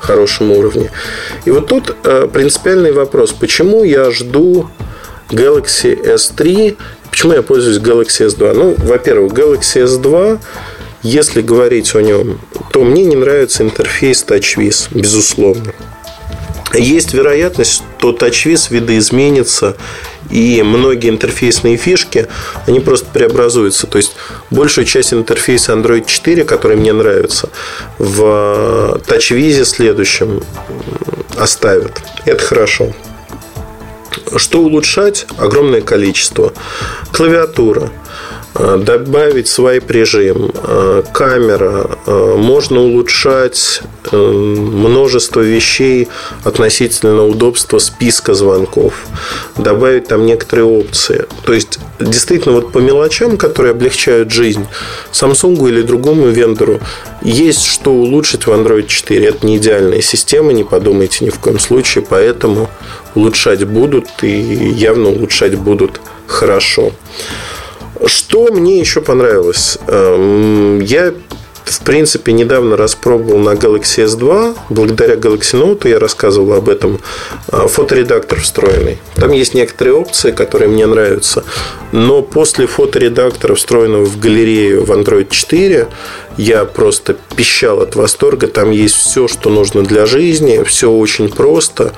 хорошем 0.00 0.50
уровне. 0.50 0.90
И 1.44 1.50
вот 1.50 1.68
тут 1.68 1.94
э, 2.04 2.28
принципиальный 2.32 2.92
вопрос. 2.92 3.32
Почему 3.32 3.84
я 3.84 4.10
жду 4.10 4.68
Galaxy 5.30 5.94
S3? 5.94 6.76
Почему 7.10 7.32
я 7.34 7.42
пользуюсь 7.42 7.78
Galaxy 7.78 8.26
S2? 8.26 8.52
Ну, 8.52 8.74
во-первых, 8.78 9.32
Galaxy 9.32 9.84
S2 9.84 10.40
если 11.04 11.42
говорить 11.42 11.94
о 11.94 12.00
нем, 12.00 12.40
то 12.72 12.82
мне 12.82 13.04
не 13.04 13.14
нравится 13.14 13.62
интерфейс 13.62 14.24
TouchWiz, 14.26 14.88
безусловно. 14.90 15.74
Есть 16.72 17.12
вероятность, 17.12 17.82
что 17.98 18.12
TouchWiz 18.12 18.68
видоизменится 18.70 19.76
и 20.30 20.62
многие 20.62 21.10
интерфейсные 21.10 21.76
фишки, 21.76 22.26
они 22.66 22.80
просто 22.80 23.06
преобразуются. 23.12 23.86
То 23.86 23.98
есть, 23.98 24.16
большую 24.50 24.86
часть 24.86 25.12
интерфейса 25.12 25.74
Android 25.74 26.06
4, 26.06 26.44
который 26.44 26.78
мне 26.78 26.94
нравится, 26.94 27.50
в 27.98 28.98
TouchWiz 29.06 29.62
следующем 29.66 30.42
оставят. 31.36 32.02
Это 32.24 32.42
хорошо. 32.42 32.92
Что 34.36 34.60
улучшать? 34.60 35.26
Огромное 35.36 35.82
количество. 35.82 36.54
Клавиатура– 37.12 37.92
добавить 38.54 39.48
свайп 39.48 39.90
режим, 39.90 40.52
э, 40.54 41.02
камера, 41.12 41.98
э, 42.06 42.34
можно 42.36 42.80
улучшать 42.80 43.82
множество 44.12 45.40
вещей 45.40 46.08
относительно 46.44 47.26
удобства 47.26 47.78
списка 47.78 48.34
звонков, 48.34 49.06
добавить 49.56 50.08
там 50.08 50.26
некоторые 50.26 50.66
опции. 50.66 51.24
То 51.44 51.52
есть, 51.52 51.78
действительно, 51.98 52.54
вот 52.54 52.70
по 52.70 52.78
мелочам, 52.78 53.36
которые 53.36 53.72
облегчают 53.72 54.30
жизнь 54.30 54.66
Samsung 55.12 55.68
или 55.68 55.82
другому 55.82 56.28
вендору, 56.28 56.80
есть 57.22 57.64
что 57.64 57.90
улучшить 57.92 58.46
в 58.46 58.50
Android 58.50 58.86
4. 58.86 59.26
Это 59.26 59.46
не 59.46 59.56
идеальная 59.56 60.02
система, 60.02 60.52
не 60.52 60.64
подумайте 60.64 61.24
ни 61.24 61.30
в 61.30 61.38
коем 61.38 61.58
случае, 61.58 62.04
поэтому 62.08 62.70
улучшать 63.14 63.64
будут 63.64 64.06
и 64.22 64.28
явно 64.28 65.08
улучшать 65.08 65.56
будут 65.56 66.00
хорошо. 66.26 66.92
Что 68.06 68.52
мне 68.52 68.78
еще 68.78 69.00
понравилось? 69.00 69.78
Эм, 69.86 70.80
я 70.80 71.14
в 71.64 71.80
принципе, 71.80 72.32
недавно 72.32 72.76
распробовал 72.76 73.38
на 73.38 73.50
Galaxy 73.50 74.04
S2. 74.04 74.56
Благодаря 74.68 75.14
Galaxy 75.14 75.54
Note 75.60 75.88
я 75.88 75.98
рассказывал 75.98 76.52
об 76.52 76.68
этом. 76.68 77.00
Э, 77.50 77.66
фоторедактор 77.68 78.38
встроенный. 78.40 78.98
Там 79.14 79.32
есть 79.32 79.54
некоторые 79.54 79.94
опции, 79.94 80.30
которые 80.30 80.68
мне 80.68 80.86
нравятся. 80.86 81.44
Но 81.92 82.22
после 82.22 82.66
фоторедактора, 82.66 83.54
встроенного 83.54 84.04
в 84.04 84.18
галерею 84.18 84.84
в 84.84 84.90
Android 84.92 85.28
4, 85.30 85.88
я 86.36 86.64
просто 86.64 87.16
пищал 87.36 87.80
от 87.80 87.94
восторга. 87.96 88.46
Там 88.46 88.70
есть 88.70 88.96
все, 88.96 89.28
что 89.28 89.50
нужно 89.50 89.82
для 89.82 90.06
жизни. 90.06 90.62
Все 90.64 90.90
очень 90.90 91.28
просто. 91.28 91.92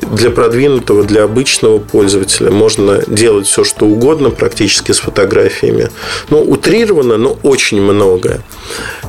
Для 0.00 0.30
продвинутого, 0.30 1.04
для 1.04 1.24
обычного 1.24 1.78
пользователя 1.78 2.50
можно 2.50 3.02
делать 3.06 3.46
все, 3.46 3.64
что 3.64 3.86
угодно 3.86 4.30
практически 4.30 4.92
с 4.92 5.00
фотографиями. 5.00 5.90
Ну, 6.28 6.40
утрированно, 6.42 7.16
но 7.16 7.38
очень 7.42 7.80
многое. 7.80 8.40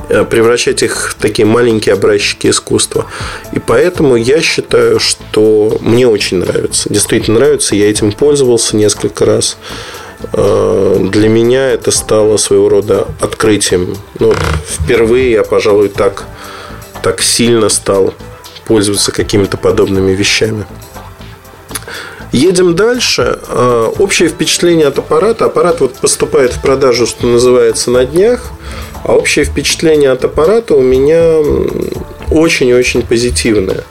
Э, 0.08 0.24
превращать 0.24 0.82
их 0.82 1.10
в 1.10 1.14
такие 1.14 1.46
маленькие 1.46 1.94
образчики 1.94 2.48
искусства. 2.48 3.06
И 3.52 3.58
поэтому 3.58 4.16
я 4.16 4.40
считаю, 4.40 5.00
что 5.00 5.78
мне 5.80 6.06
очень 6.06 6.38
нравится. 6.38 6.88
Действительно 6.92 7.40
нравится. 7.40 7.74
Я 7.74 7.90
этим 7.90 8.12
пользовался 8.12 8.76
несколько 8.76 9.24
раз. 9.24 9.56
Э, 10.32 10.98
для 11.10 11.28
меня 11.28 11.70
это 11.70 11.90
стало 11.90 12.36
своего 12.36 12.68
рода 12.68 13.06
открытием. 13.20 13.96
Ну, 14.18 14.34
впервые 14.66 15.32
я, 15.32 15.42
пожалуй, 15.42 15.88
так, 15.88 16.24
так 17.02 17.22
сильно 17.22 17.68
стал 17.68 18.14
пользоваться 18.66 19.12
какими-то 19.12 19.56
подобными 19.56 20.12
вещами. 20.12 20.64
Едем 22.32 22.74
дальше. 22.74 23.38
Э, 23.48 23.92
общее 23.98 24.28
впечатление 24.28 24.86
от 24.86 24.98
аппарата. 24.98 25.46
Аппарат 25.46 25.80
вот 25.80 25.94
поступает 25.94 26.52
в 26.52 26.62
продажу, 26.62 27.06
что 27.06 27.26
называется, 27.26 27.90
на 27.90 28.04
днях. 28.04 28.50
А 29.04 29.14
общее 29.14 29.44
впечатление 29.44 30.10
от 30.10 30.24
аппарата 30.24 30.74
у 30.74 30.80
меня 30.80 31.38
очень-очень 32.30 33.02
позитивное. 33.02 33.84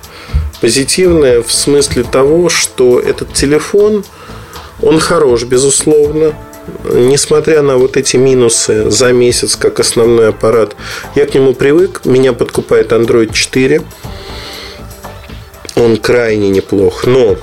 Позитивное 0.60 1.41
в 1.41 1.52
смысле 1.52 2.04
того, 2.04 2.50
что 2.50 3.00
этот 3.00 3.34
телефон– 3.34 4.04
он 4.82 5.00
хорош, 5.00 5.44
безусловно. 5.44 6.34
Несмотря 6.84 7.62
на 7.62 7.78
вот 7.78 7.98
эти 7.98 8.17
минусы 8.17 8.89
за 8.89 9.12
месяц, 9.13 9.56
как 9.56 9.80
основной 9.80 10.30
аппарат, 10.30 10.76
я 11.15 11.26
к 11.26 11.34
нему 11.34 11.54
привык. 11.54 12.02
Меня 12.06 12.34
подкупает 12.34 12.91
Android 12.91 13.34
4. 13.34 13.82
Он 15.76 15.98
крайне 15.98 16.50
неплох. 16.50 17.06
Но 17.06 17.36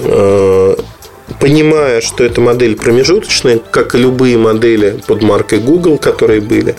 э, 0.00 0.76
понимая, 1.40 2.00
что 2.00 2.22
эта 2.22 2.40
модель 2.40 2.76
промежуточная, 2.76 3.58
как 3.58 3.94
и 3.94 3.98
любые 3.98 4.36
модели 4.36 5.02
под 5.06 5.22
маркой 5.22 5.58
Google, 5.58 5.98
которые 5.98 6.40
были, 6.40 6.76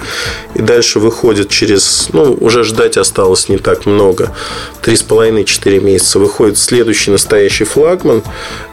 и 0.54 0.62
дальше 0.62 1.00
выходит 1.00 1.50
через, 1.50 2.10
ну, 2.14 2.38
уже 2.40 2.64
ждать 2.64 2.96
осталось 2.98 3.50
не 3.50 3.58
так 3.58 3.86
много, 3.86 4.34
3,5-4 4.84 5.80
месяца, 5.82 6.20
выходит 6.20 6.58
следующий 6.58 7.12
настоящий 7.12 7.64
флагман, 7.64 8.24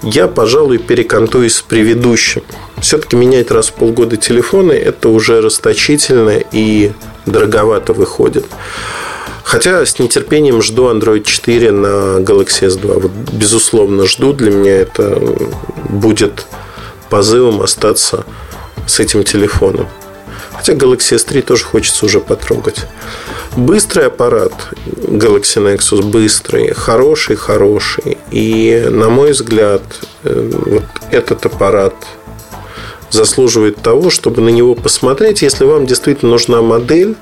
я, 0.03 0.29
пожалуй, 0.29 0.79
перекантуюсь 0.79 1.57
с 1.57 1.63
предыдущим. 1.63 2.43
Все-таки 2.81 3.17
менять 3.17 3.51
раз 3.51 3.69
в 3.69 3.73
полгода 3.73 4.17
телефоны, 4.17 4.73
это 4.73 5.09
уже 5.09 5.41
расточительно 5.41 6.39
и 6.53 6.93
дороговато 7.27 7.93
выходит. 7.93 8.47
Хотя 9.49 9.87
с 9.87 9.99
нетерпением 9.99 10.61
жду 10.61 10.91
Android 10.91 11.25
4 11.25 11.73
на 11.73 12.19
Galaxy 12.19 12.69
S2. 12.69 13.01
Вот, 13.01 13.11
безусловно, 13.33 14.07
жду. 14.07 14.35
Для 14.35 14.51
меня 14.51 14.77
это 14.77 15.19
будет 15.89 16.45
позывом 17.09 17.63
остаться 17.63 18.27
с 18.87 19.01
этим 19.01 19.25
телефоном. 19.25 19.89
Хотя 20.53 20.75
Galaxy 20.75 21.17
S3 21.17 21.41
тоже 21.41 21.65
хочется 21.65 22.05
уже 22.05 22.21
потрогать. 22.21 22.85
Быстрый 23.57 24.09
аппарат 24.09 24.53
Galaxy 24.85 25.65
Nexus 25.65 26.03
быстрый, 26.03 26.75
хороший, 26.75 27.37
хороший. 27.37 28.19
И, 28.31 28.87
на 28.91 29.09
мой 29.09 29.33
взгляд, 29.33 29.83
э, 30.25 30.51
вот 30.67 30.85
этот 31.11 31.47
аппарат 31.47 31.95
заслуживает 33.09 33.81
того, 33.81 34.11
чтобы 34.11 34.43
на 34.43 34.51
него 34.51 34.75
посмотреть, 34.75 35.41
если 35.41 35.65
вам 35.65 35.87
действительно 35.87 36.33
нужна 36.33 36.61
модель, 36.61 37.17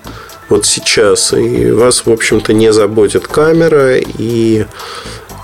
вот 0.48 0.66
сейчас. 0.66 1.32
И 1.32 1.70
вас, 1.70 2.06
в 2.06 2.11
общем-то, 2.11 2.52
не 2.52 2.72
заботит 2.72 3.26
камера 3.26 3.96
и 3.96 4.66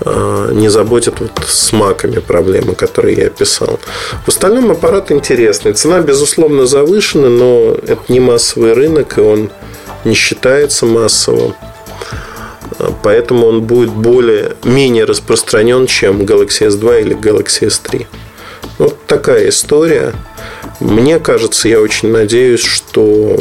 а, 0.05 0.51
не 0.51 0.69
заботит 0.69 1.19
вот 1.19 1.31
с 1.47 1.71
маками 1.71 2.19
проблемы, 2.19 2.75
которые 2.75 3.17
я 3.17 3.27
описал. 3.27 3.79
В 4.25 4.29
остальном 4.29 4.71
аппарат 4.71 5.11
интересный. 5.11 5.73
Цена, 5.73 6.01
безусловно, 6.01 6.65
завышена, 6.65 7.29
но 7.29 7.71
это 7.73 8.01
не 8.09 8.19
массовый 8.19 8.73
рынок, 8.73 9.17
и 9.17 9.21
он 9.21 9.49
не 10.03 10.13
считается 10.15 10.85
массовым. 10.85 11.55
Поэтому 13.03 13.47
он 13.47 13.61
будет 13.61 13.91
более, 13.91 14.55
менее 14.63 15.05
распространен, 15.05 15.87
чем 15.87 16.21
Galaxy 16.21 16.67
S2 16.67 17.01
или 17.01 17.15
Galaxy 17.15 17.67
S3. 17.67 18.07
Вот 18.79 19.05
такая 19.05 19.49
история. 19.49 20.13
Мне 20.79 21.19
кажется, 21.19 21.69
я 21.69 21.79
очень 21.79 22.09
надеюсь, 22.09 22.63
что 22.63 23.37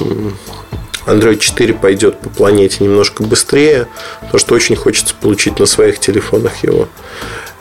Android 1.07 1.39
4 1.39 1.75
пойдет 1.75 2.19
по 2.21 2.29
планете 2.29 2.85
немножко 2.85 3.23
быстрее, 3.23 3.89
потому 4.21 4.39
что 4.39 4.55
очень 4.55 4.77
хочется 4.77 5.15
получить 5.21 5.59
на 5.59 5.67
своих 5.67 5.99
телефонах 5.99 6.63
его. 6.63 6.89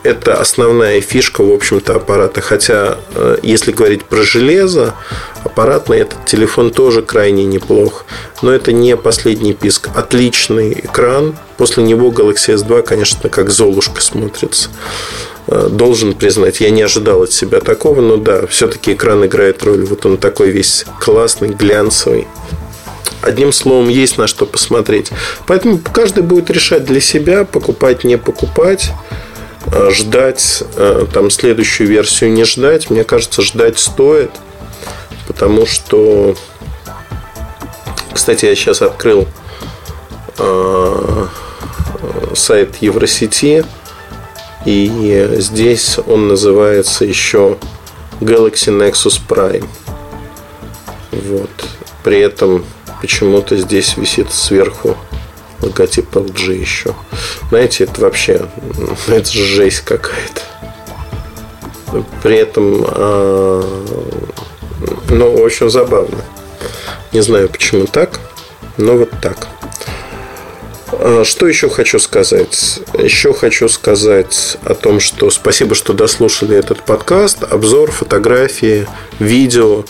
Это 0.04 0.40
основная 0.40 1.00
фишка, 1.00 1.44
в 1.44 1.52
общем-то, 1.52 1.96
аппарата. 1.96 2.42
Хотя, 2.42 2.98
э, 3.14 3.38
если 3.44 3.72
говорить 3.72 4.04
про 4.06 4.24
железо, 4.24 4.96
Аппаратный 5.44 6.00
этот 6.00 6.26
телефон 6.26 6.72
тоже 6.72 7.02
крайне 7.02 7.46
неплох. 7.46 8.06
Но 8.42 8.52
это 8.52 8.72
не 8.72 8.96
последний 8.96 9.54
писк. 9.54 9.90
Отличный 9.96 10.72
экран. 10.72 11.36
После 11.58 11.84
него 11.84 12.10
Galaxy 12.10 12.56
S2, 12.56 12.84
конечно, 12.84 13.30
как 13.30 13.50
Золушка 13.50 14.02
смотрится. 14.02 14.70
Э, 15.48 15.68
должен 15.72 16.14
признать, 16.14 16.62
я 16.62 16.70
не 16.70 16.84
ожидал 16.84 17.24
от 17.24 17.32
себя 17.32 17.60
такого, 17.60 18.02
но 18.02 18.18
да, 18.18 18.46
все-таки 18.48 18.94
экран 18.94 19.26
играет 19.26 19.64
роль. 19.64 19.84
Вот 19.84 20.06
он 20.06 20.18
такой 20.18 20.52
весь 20.52 20.86
классный, 21.00 21.50
глянцевый. 21.50 22.28
Одним 23.22 23.52
словом, 23.52 23.90
есть 23.90 24.18
на 24.18 24.28
что 24.28 24.46
посмотреть. 24.46 25.12
Поэтому 25.46 25.80
каждый 25.80 26.24
будет 26.24 26.50
решать 26.50 26.86
для 26.86 27.00
себя, 27.00 27.46
покупать, 27.46 28.04
не 28.04 28.18
покупать, 28.18 28.92
э, 29.68 29.90
ждать, 29.92 30.64
э, 30.76 31.06
там, 31.14 31.30
следующую 31.30 31.88
версию 31.88 32.32
не 32.32 32.44
ждать. 32.46 32.90
Мне 32.90 33.04
кажется, 33.04 33.42
ждать 33.42 33.78
стоит, 33.78 34.32
потому 35.28 35.66
что... 35.66 36.36
Кстати, 38.14 38.46
я 38.46 38.56
сейчас 38.56 38.82
открыл 38.82 39.28
сайт 42.36 42.78
Евросети, 42.82 43.64
и 44.66 45.28
здесь 45.38 45.98
он 46.08 46.28
называется 46.28 47.06
еще 47.06 47.58
Galaxy 48.20 48.70
Nexus 48.70 49.20
Prime. 49.28 49.68
Вот. 51.12 51.50
При 52.04 52.20
этом 52.20 52.66
почему-то 53.02 53.58
здесь 53.58 53.98
висит 53.98 54.32
сверху 54.32 54.96
логотип 55.62 56.16
LG 56.16 56.54
еще. 56.54 56.96
Знаете, 57.50 57.84
это 57.86 58.02
вообще 58.02 58.48
ну, 58.78 58.96
это 59.14 59.32
же 59.32 59.44
жесть 59.44 59.82
какая-то. 59.82 60.42
При 62.24 62.38
этом, 62.38 62.86
а, 62.88 63.62
ну, 65.10 65.34
очень 65.34 65.70
забавно. 65.70 66.24
Не 67.12 67.22
знаю, 67.22 67.50
почему 67.50 67.86
так, 67.86 68.20
но 68.78 68.96
вот 68.96 69.12
так. 69.22 69.48
А, 70.92 71.24
что 71.24 71.48
еще 71.48 71.70
хочу 71.70 72.00
сказать? 72.00 72.82
Еще 72.98 73.34
хочу 73.34 73.70
сказать 73.70 74.58
о 74.64 74.74
том, 74.74 75.00
что 75.00 75.30
спасибо, 75.30 75.76
что 75.76 75.94
дослушали 75.94 76.58
этот 76.58 76.84
подкаст. 76.84 77.44
Обзор, 77.44 77.92
фотографии, 77.92 78.88
видео. 79.20 79.86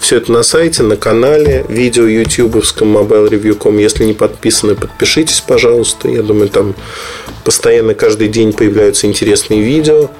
Все 0.00 0.16
это 0.16 0.32
на 0.32 0.42
сайте, 0.42 0.82
на 0.82 0.96
канале, 0.96 1.66
видео 1.68 2.04
ютубовском 2.04 2.96
mobilereview.com. 2.96 3.78
Если 3.78 4.04
не 4.04 4.14
подписаны, 4.14 4.74
подпишитесь, 4.74 5.42
пожалуйста. 5.46 6.08
Я 6.08 6.22
думаю, 6.22 6.48
там 6.48 6.74
постоянно 7.44 7.94
каждый 7.94 8.28
день 8.28 8.52
появляются 8.52 9.06
интересные 9.06 9.62
видео 9.62 10.10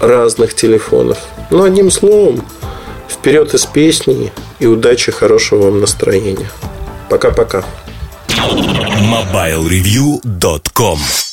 разных 0.00 0.54
телефонов. 0.54 1.18
Ну, 1.50 1.64
одним 1.64 1.90
словом, 1.90 2.44
вперед 3.08 3.54
из 3.54 3.66
песни 3.66 4.32
и 4.60 4.66
удачи, 4.66 5.10
хорошего 5.10 5.64
вам 5.64 5.80
настроения. 5.80 6.50
Пока-пока. 7.08 7.64
MobileReview.com 8.36 11.25